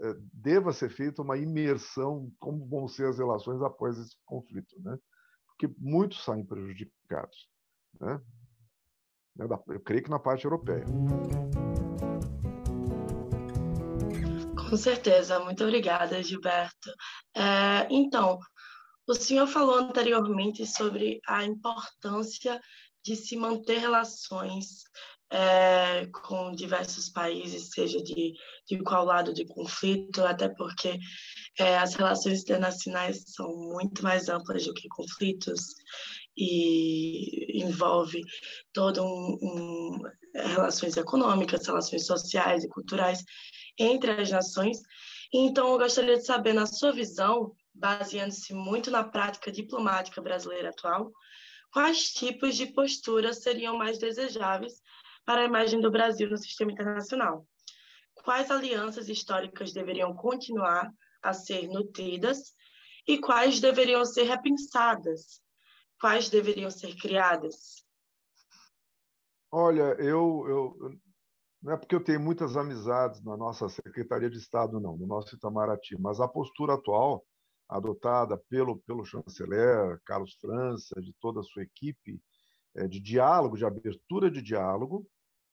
[0.00, 4.98] é, deva ser feita uma imersão como vão ser as relações após esse conflito, né?
[5.46, 7.48] Porque muitos saem prejudicados,
[8.00, 8.20] né?
[9.38, 10.84] Eu creio que na parte europeia.
[14.74, 16.90] Com certeza, muito obrigada, Gilberto.
[17.32, 18.40] É, então,
[19.06, 22.60] o senhor falou anteriormente sobre a importância
[23.04, 24.82] de se manter relações
[25.30, 28.32] é, com diversos países, seja de,
[28.68, 30.98] de qual lado de conflito, até porque
[31.56, 35.66] é, as relações internacionais são muito mais amplas do que conflitos
[36.36, 38.20] e envolve
[38.72, 40.02] todo um, um
[40.34, 43.22] relações econômicas, relações sociais e culturais
[43.78, 44.78] entre as nações.
[45.32, 51.12] Então, eu gostaria de saber, na sua visão, baseando-se muito na prática diplomática brasileira atual,
[51.72, 54.74] quais tipos de posturas seriam mais desejáveis
[55.24, 57.46] para a imagem do Brasil no sistema internacional?
[58.14, 60.90] Quais alianças históricas deveriam continuar
[61.22, 62.54] a ser nutridas
[63.06, 65.42] e quais deveriam ser repensadas?
[66.00, 67.84] Quais deveriam ser criadas?
[69.50, 70.98] Olha, eu, eu
[71.64, 75.34] não é porque eu tenho muitas amizades na nossa Secretaria de Estado, não, no nosso
[75.34, 77.24] Itamaraty, mas a postura atual
[77.66, 82.20] adotada pelo, pelo chanceler Carlos França, de toda a sua equipe,
[82.76, 85.06] é, de diálogo, de abertura de diálogo.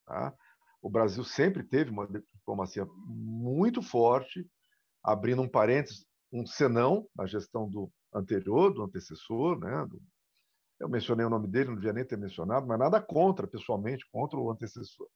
[0.06, 0.36] Tá?
[0.82, 4.46] O Brasil sempre teve uma diplomacia muito forte,
[5.02, 9.86] abrindo um parênteses, um senão na gestão do anterior, do antecessor, né?
[9.90, 10.02] Do,
[10.78, 14.38] eu mencionei o nome dele, não devia nem ter mencionado, mas nada contra, pessoalmente, contra
[14.38, 15.08] o antecessor.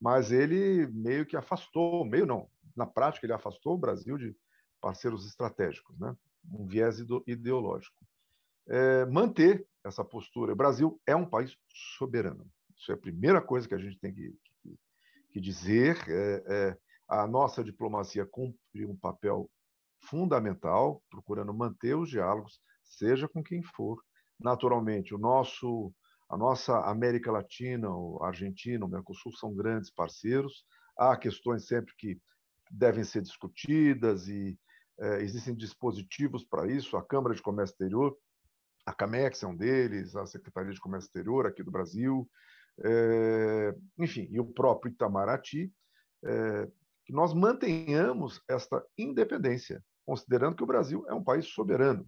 [0.00, 4.36] Mas ele meio que afastou, meio não, na prática ele afastou o Brasil de
[4.80, 6.14] parceiros estratégicos, né?
[6.52, 7.96] um viés ideológico.
[8.66, 10.52] É, manter essa postura.
[10.52, 11.56] O Brasil é um país
[11.98, 12.46] soberano.
[12.76, 14.78] Isso é a primeira coisa que a gente tem que, que,
[15.30, 15.96] que dizer.
[16.08, 16.78] É, é,
[17.08, 19.50] a nossa diplomacia cumpre um papel
[20.00, 24.02] fundamental, procurando manter os diálogos, seja com quem for.
[24.38, 25.92] Naturalmente, o nosso,
[26.28, 27.88] a nossa América Latina,
[28.20, 30.64] a Argentina, o Mercosul são grandes parceiros.
[30.96, 32.18] Há questões sempre que
[32.70, 34.58] devem ser discutidas e
[34.98, 36.96] é, existem dispositivos para isso.
[36.96, 38.16] A Câmara de Comércio Exterior,
[38.86, 42.28] a CAMEX é um deles, a Secretaria de Comércio Exterior aqui do Brasil,
[42.84, 45.72] é, enfim, e o próprio Itamaraty,
[46.24, 46.68] é,
[47.04, 52.06] que nós mantenhamos esta independência considerando que o Brasil é um país soberano.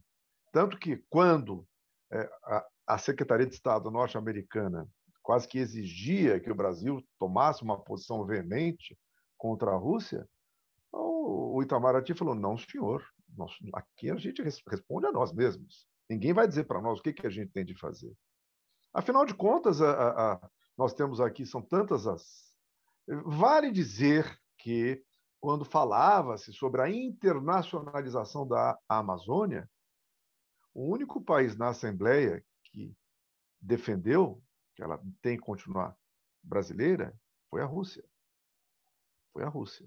[0.52, 1.66] Tanto que, quando
[2.12, 2.64] é, a
[2.98, 4.88] Secretaria de Estado norte-americana
[5.26, 8.96] quase que exigia que o Brasil tomasse uma posição veemente
[9.36, 10.24] contra a Rússia,
[10.92, 13.04] o Itamaraty falou: não, senhor,
[13.36, 15.88] nós, aqui a gente responde a nós mesmos.
[16.08, 18.14] Ninguém vai dizer para nós o que, que a gente tem de fazer.
[18.94, 22.54] Afinal de contas, a, a, a, nós temos aqui, são tantas as.
[23.24, 25.02] Vale dizer que
[25.40, 29.68] quando falava-se sobre a internacionalização da Amazônia,
[30.72, 32.44] o único país na Assembleia
[32.76, 32.94] que
[33.58, 34.42] defendeu
[34.74, 35.96] que ela tem que continuar
[36.42, 37.18] brasileira
[37.50, 38.04] foi a Rússia.
[39.32, 39.86] Foi a Rússia.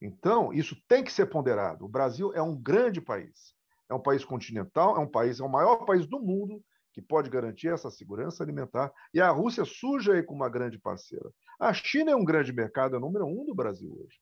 [0.00, 1.84] Então, isso tem que ser ponderado.
[1.84, 3.54] O Brasil é um grande país.
[3.88, 7.28] É um país continental, é um país, é o maior país do mundo que pode
[7.28, 8.90] garantir essa segurança alimentar.
[9.12, 11.30] E a Rússia surge aí como uma grande parceira.
[11.60, 14.18] A China é um grande mercado, é o número um do Brasil hoje.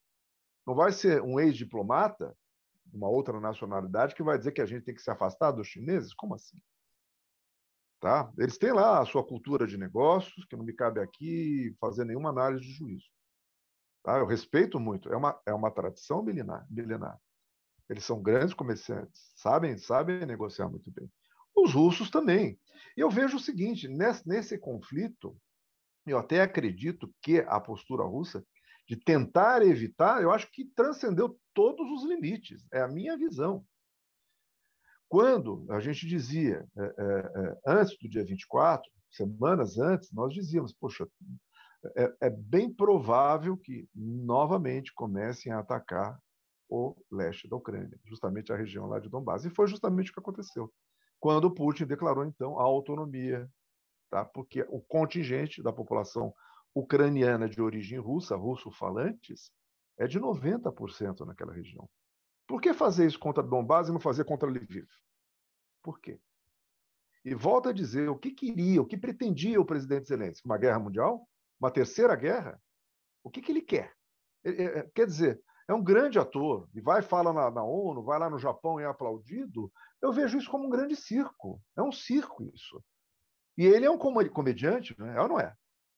[0.67, 2.35] Não vai ser um ex-diplomata,
[2.93, 6.13] uma outra nacionalidade, que vai dizer que a gente tem que se afastar dos chineses?
[6.13, 6.57] Como assim?
[7.99, 8.31] Tá?
[8.37, 12.29] Eles têm lá a sua cultura de negócios, que não me cabe aqui fazer nenhuma
[12.29, 13.05] análise de juízo.
[14.03, 14.19] Tá?
[14.19, 17.19] Eu respeito muito, é uma, é uma tradição milenar, milenar.
[17.89, 21.09] Eles são grandes comerciantes, sabem, sabem negociar muito bem.
[21.55, 22.59] Os russos também.
[22.97, 25.37] E eu vejo o seguinte: nesse, nesse conflito,
[26.05, 28.45] eu até acredito que a postura russa
[28.87, 32.67] de tentar evitar, eu acho que transcendeu todos os limites.
[32.71, 33.65] É a minha visão.
[35.15, 40.73] Quando a gente dizia, é, é, é antes do dia 24, semanas antes, nós dizíamos,
[40.73, 41.07] poxa,
[41.95, 46.19] é, bem provável que novamente comecem a atacar
[46.67, 49.45] o leste da Ucrânia, justamente a região lá de Donbass.
[49.45, 50.69] E foi justamente o que aconteceu.
[51.17, 53.49] Quando Putin declarou, então, a autonomia,
[54.09, 54.25] tá?
[54.25, 56.33] porque o contingente da população
[56.75, 59.49] ucraniana de origem russa, russo-falantes,
[59.97, 61.89] é de 90% naquela região.
[62.47, 64.87] Por que fazer isso contra Donbass e não fazer contra Lviv?
[65.81, 66.19] Por quê?
[67.23, 70.45] E volta a dizer o que queria, o que pretendia o presidente Zelensky?
[70.45, 71.27] Uma guerra mundial?
[71.59, 72.61] Uma terceira guerra?
[73.23, 73.95] O que, que ele quer?
[74.93, 78.37] Quer dizer, é um grande ator e vai falar na, na, ONU, vai lá no
[78.37, 79.71] Japão e é aplaudido.
[79.99, 81.59] Eu vejo isso como um grande circo.
[81.75, 82.83] É um circo isso.
[83.57, 85.17] E ele é um comediante, né?
[85.17, 85.55] é ou não é?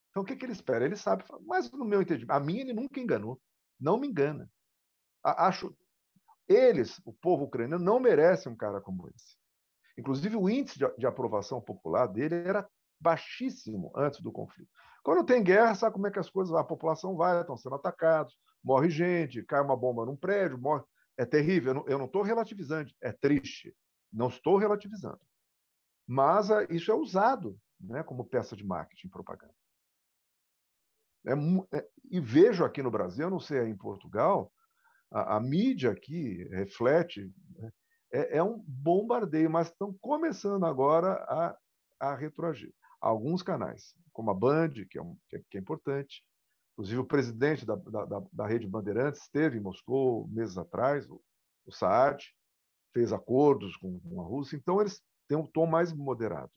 [0.10, 0.86] Então, o que, que ele espera?
[0.86, 3.40] Ele sabe, mas no meu entendimento, a mim ele nunca enganou.
[3.80, 4.50] Não me engana.
[5.24, 5.76] Acho.
[6.48, 9.36] Eles, o povo ucraniano, não merece um cara como esse.
[9.98, 12.68] Inclusive, o índice de, de aprovação popular dele era
[13.00, 14.70] baixíssimo antes do conflito.
[15.04, 18.38] Quando tem guerra, sabe como é que as coisas A população vai, estão sendo atacados,
[18.64, 20.84] morre gente, cai uma bomba num prédio, morre.
[21.18, 21.84] É terrível.
[21.88, 23.76] Eu não estou relativizando, é triste.
[24.12, 25.20] Não estou relativizando.
[26.06, 29.54] Mas ah, isso é usado né, como peça de marketing propaganda.
[31.26, 34.52] É, é, e vejo aqui no Brasil, não sei em Portugal,
[35.12, 37.72] a, a mídia aqui reflete, né,
[38.12, 41.58] é, é, um bombardeio, mas estão começando agora a,
[42.00, 42.74] a retroagir.
[43.02, 46.24] Alguns canais, como a Band, que é, um, que é, que é importante,
[46.74, 51.22] inclusive o presidente da, da, da, rede Bandeirantes esteve em Moscou meses atrás, o,
[51.66, 52.24] o Saad,
[52.94, 56.52] fez acordos com, com a Rússia, então eles têm um tom mais moderado.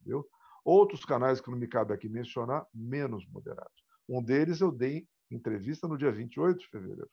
[0.00, 0.26] Entendeu?
[0.64, 3.82] Outros canais que não me cabe aqui mencionar, menos moderados.
[4.08, 7.10] Um deles eu dei entrevista no dia 28 de fevereiro.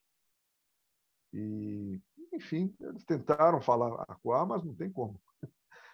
[1.34, 2.00] E,
[2.34, 5.20] enfim, eles tentaram falar acuar, mas não tem como.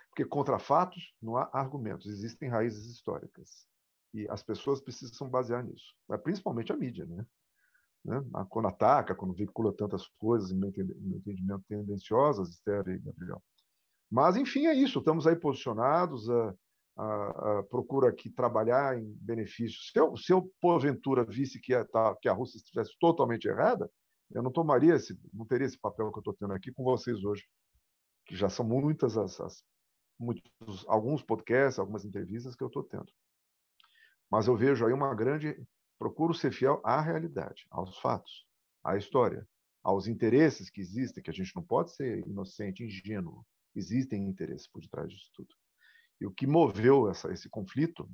[0.10, 3.68] Porque contra fatos não há argumentos, existem raízes históricas.
[4.14, 7.06] E as pessoas precisam basear nisso, principalmente a mídia.
[7.06, 7.26] Né?
[8.06, 8.24] né?
[8.48, 13.42] Quando ataca, quando veicula tantas coisas, em meu entendimento, tendenciosas, Esther e Gabriel.
[14.12, 15.00] Mas, enfim, é isso.
[15.00, 16.28] Estamos aí posicionados.
[16.28, 16.56] Uh,
[16.96, 19.80] a, a, procura aqui trabalhar em benefício.
[19.82, 21.86] Se eu, se eu porventura visse que a,
[22.22, 23.90] que a Rússia estivesse totalmente errada,
[24.34, 27.24] eu não tomaria esse, não teria esse papel que eu estou tendo aqui com vocês
[27.24, 27.48] hoje,
[28.26, 29.64] que já são muitas as, as
[30.20, 33.12] muitos, alguns podcasts, algumas entrevistas que eu estou tendo.
[34.30, 35.56] Mas eu vejo aí uma grande
[36.00, 38.46] procuro ser fiel à realidade, aos fatos,
[38.84, 39.48] à história,
[39.84, 43.46] aos interesses que existem, que a gente não pode ser inocente, ingênuo.
[43.76, 45.50] Existem interesses por detrás disso tudo.
[46.20, 48.10] E o que moveu essa, esse conflito,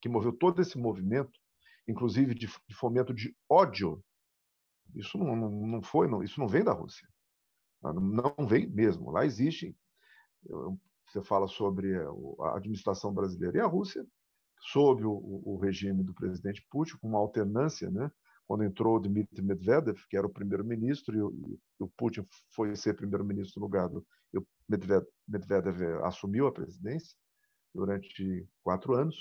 [0.00, 1.32] que moveu todo esse movimento,
[1.88, 4.02] inclusive de, de fomento de ódio,
[4.94, 7.08] isso não, não, não foi, não, isso não vem da Rússia.
[7.82, 9.10] Não vem mesmo.
[9.10, 9.76] Lá existe.
[11.06, 11.94] Você fala sobre
[12.40, 14.06] a administração brasileira e a Rússia
[14.64, 18.10] sob o, o, regime do presidente Putin, com uma alternância, né?
[18.46, 23.66] quando entrou Dmitry Medvedev, que era o primeiro-ministro, e, o Putin foi ser primeiro-ministro no
[23.66, 27.14] lugar do e o Medvedev, Medvedev assumiu a presidência
[27.74, 29.16] durante quatro anos,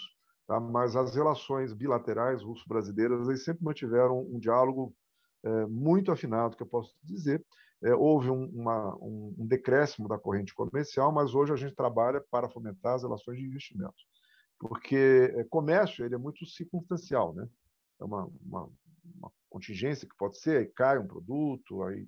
[0.47, 0.59] tá?
[0.59, 4.95] mas as relações bilaterais russo-brasileiras sempre mantiveram um diálogo
[5.43, 7.43] é, muito afinado, que eu posso dizer.
[7.83, 12.23] É, houve um, uma, um, um decréscimo da corrente comercial, mas hoje a gente trabalha
[12.31, 14.03] para fomentar as relações de investimento
[14.63, 17.47] porque é, comércio ele é muito circunstancial, né?
[17.99, 18.69] É uma, uma,
[19.15, 22.07] uma contingência que pode ser, aí cai um produto, aí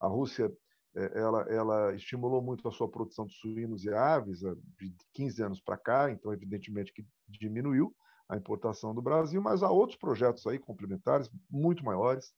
[0.00, 0.52] a Rússia
[0.94, 5.76] ela, ela estimulou muito a sua produção de suínos e aves de 15 anos para
[5.76, 7.94] cá, então evidentemente que diminuiu
[8.28, 12.32] a importação do Brasil, mas há outros projetos aí complementares muito maiores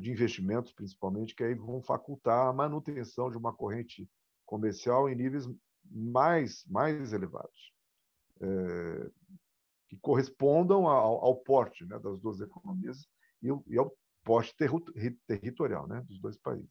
[0.00, 4.08] de investimentos, principalmente, que aí vão facultar a manutenção de uma corrente
[4.44, 5.46] comercial em níveis
[5.84, 7.72] mais mais elevados
[8.40, 9.10] é,
[9.88, 13.06] que correspondam ao, ao porte né, das duas economias
[13.42, 13.94] e, e ao
[14.24, 14.54] porte
[15.26, 16.70] territorial né, dos dois países.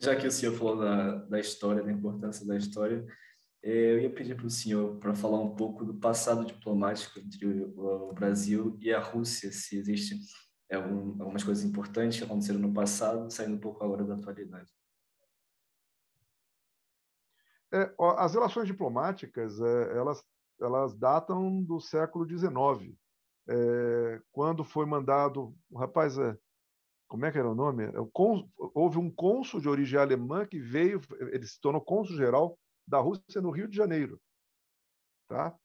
[0.00, 3.06] Já que o senhor falou da, da história, da importância da história,
[3.64, 8.12] eu ia pedir para o senhor para falar um pouco do passado diplomático entre o
[8.12, 10.16] Brasil e a Rússia, se existe
[10.70, 14.70] algum, algumas coisas importantes que aconteceram no passado, saindo um pouco agora da atualidade.
[17.72, 20.22] É, as relações diplomáticas, é, elas,
[20.60, 22.94] elas datam do século XIX,
[23.48, 26.36] é, quando foi mandado, rapaz, é,
[27.08, 27.84] como é que era o nome?
[27.84, 27.92] É,
[28.74, 31.00] houve um cônsul de origem alemã que veio,
[31.32, 34.20] ele se tornou cônsul geral da Rússia no Rio de Janeiro,
[35.28, 35.56] tá?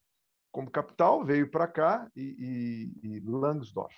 [0.51, 3.95] Como capital veio para cá e, e, e Langsdorff.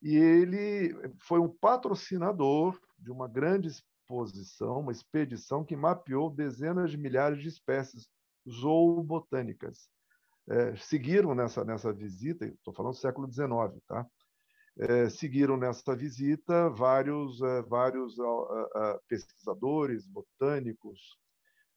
[0.00, 6.96] E ele foi um patrocinador de uma grande exposição, uma expedição que mapeou dezenas de
[6.96, 8.08] milhares de espécies
[8.48, 9.88] zoobotânicas.
[10.48, 14.04] É, seguiram nessa, nessa visita, estou falando do século XIX, tá?
[14.78, 18.16] É, seguiram nessa visita vários, é, vários
[19.06, 21.16] pesquisadores, botânicos,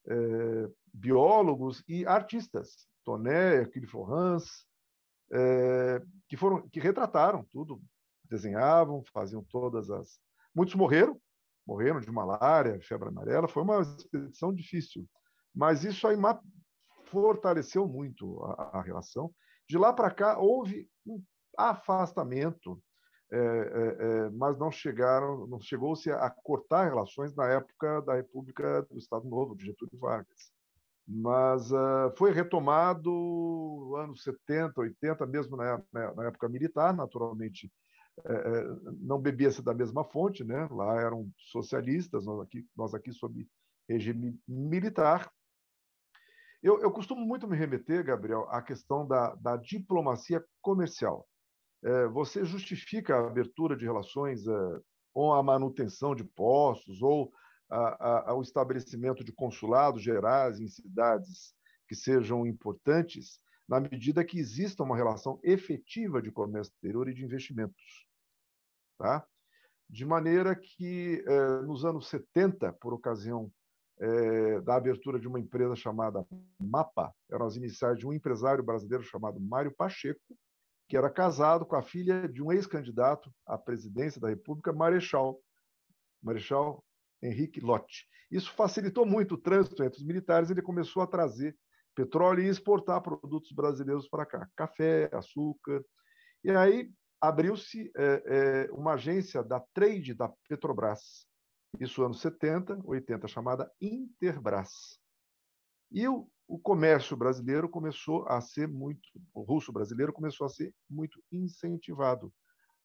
[0.07, 4.65] é, biólogos e artistas, Toné, Hercule Florence,
[5.31, 7.81] é, que foram que retrataram tudo,
[8.23, 10.19] desenhavam, faziam todas as.
[10.53, 11.19] Muitos morreram,
[11.65, 13.47] morreram de malária, febre amarela.
[13.47, 15.05] Foi uma expedição difícil,
[15.53, 16.17] mas isso aí
[17.05, 19.33] fortaleceu muito a, a relação.
[19.67, 21.21] De lá para cá houve um
[21.57, 22.81] afastamento,
[23.31, 28.83] é, é, é, mas não chegaram, não chegou-se a cortar relações na época da República
[28.83, 30.53] do Estado Novo de Getúlio Vargas.
[31.07, 37.71] Mas uh, foi retomado no anos 70, 80, mesmo na, na época militar, naturalmente
[38.23, 38.65] é, é,
[39.01, 40.67] não bebia-se da mesma fonte, né?
[40.71, 43.47] lá eram socialistas, nós aqui, nós aqui sob
[43.89, 45.29] regime militar.
[46.63, 51.27] Eu, eu costumo muito me remeter, Gabriel, à questão da, da diplomacia comercial.
[51.85, 54.81] É, você justifica a abertura de relações é,
[55.13, 57.31] com a manutenção de postos ou
[58.35, 61.55] o estabelecimento de consulados gerais em cidades
[61.87, 67.25] que sejam importantes, na medida que exista uma relação efetiva de comércio exterior e de
[67.25, 68.07] investimentos.
[68.99, 69.25] Tá?
[69.89, 73.51] De maneira que, eh, nos anos 70, por ocasião
[74.65, 76.27] da abertura de uma empresa chamada
[76.59, 80.37] MAPA, eram as iniciais de um empresário brasileiro chamado Mário Pacheco,
[80.87, 85.39] que era casado com a filha de um ex-candidato à presidência da República, Marechal,
[86.21, 86.83] Marechal
[87.21, 88.07] Henrique Lott.
[88.29, 91.55] Isso facilitou muito o trânsito entre os militares, ele começou a trazer
[91.95, 95.83] petróleo e exportar produtos brasileiros para cá, café, açúcar.
[96.43, 101.25] E aí abriu-se é, é, uma agência da trade da Petrobras,
[101.79, 104.99] isso anos 70, 80, chamada Interbras.
[105.91, 109.01] E o, o comércio brasileiro começou a ser muito,
[109.33, 112.31] o russo brasileiro começou a ser muito incentivado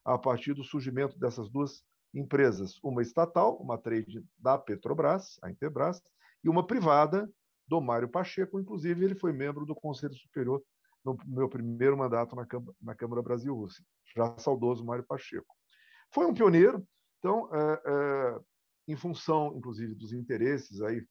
[0.04, 1.82] a partir do surgimento dessas duas
[2.14, 6.00] empresas, uma estatal, uma trade da Petrobras, a Interbras,
[6.42, 7.30] e uma privada
[7.68, 10.62] do Mário Pacheco, inclusive ele foi membro do Conselho Superior
[11.04, 13.84] no meu primeiro mandato na Câmara, na Câmara Brasil-Rússia,
[14.16, 15.54] já saudoso Mário Pacheco.
[16.12, 16.84] Foi um pioneiro,
[17.18, 18.40] então, é, é,
[18.88, 21.06] em função, inclusive, dos interesses, aí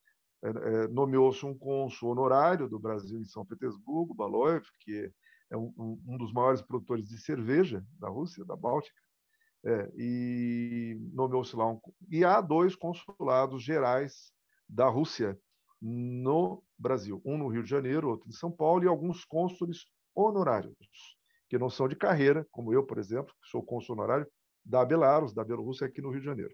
[0.92, 5.12] nomeou-se um cônsul honorário do Brasil em São Petersburgo, Baloev, que
[5.52, 8.96] é um, um, dos maiores produtores de cerveja da Rússia, da Báltica,
[9.66, 11.80] é, e nomeou-se lá um.
[12.10, 14.32] E há dois consulados gerais
[14.68, 15.38] da Rússia
[15.82, 19.86] no Brasil, um no Rio de Janeiro, outro em São Paulo, e alguns cônsules
[20.16, 20.76] honorários,
[21.50, 24.28] que não são de carreira, como eu, por exemplo, que sou cônsul honorário
[24.64, 26.54] da Belarus, da Bielorrússia, aqui no Rio de Janeiro,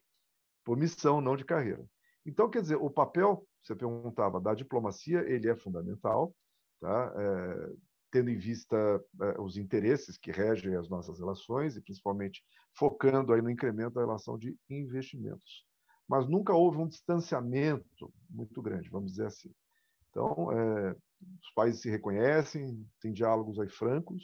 [0.64, 1.86] por missão, não de carreira.
[2.26, 6.36] Então, quer dizer, o papel, você perguntava, da diplomacia, ele é fundamental,
[6.80, 7.14] tá?
[7.16, 7.74] É,
[8.12, 8.78] tendo em vista
[9.22, 14.02] é, os interesses que regem as nossas relações e principalmente focando aí no incremento da
[14.02, 15.66] relação de investimentos.
[16.08, 19.54] Mas nunca houve um distanciamento muito grande, vamos dizer assim.
[20.10, 20.96] Então, é,
[21.42, 24.24] os países se reconhecem, tem diálogos aí francos,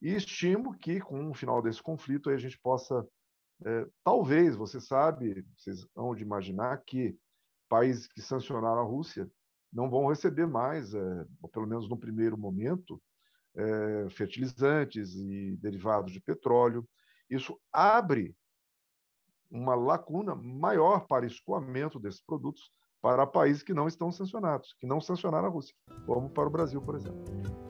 [0.00, 3.06] e estimo que com o final desse conflito a gente possa,
[3.64, 7.16] é, talvez, você sabe, vocês vão de imaginar que
[7.68, 9.30] países que sancionaram a Rússia
[9.72, 13.00] não vão receber mais, é, ou pelo menos no primeiro momento,
[13.54, 16.86] é, fertilizantes e derivados de petróleo.
[17.30, 18.34] Isso abre
[19.50, 25.00] uma lacuna maior para escoamento desses produtos para países que não estão sancionados, que não
[25.00, 25.74] sancionaram a Rússia,
[26.06, 27.61] como para o Brasil, por exemplo.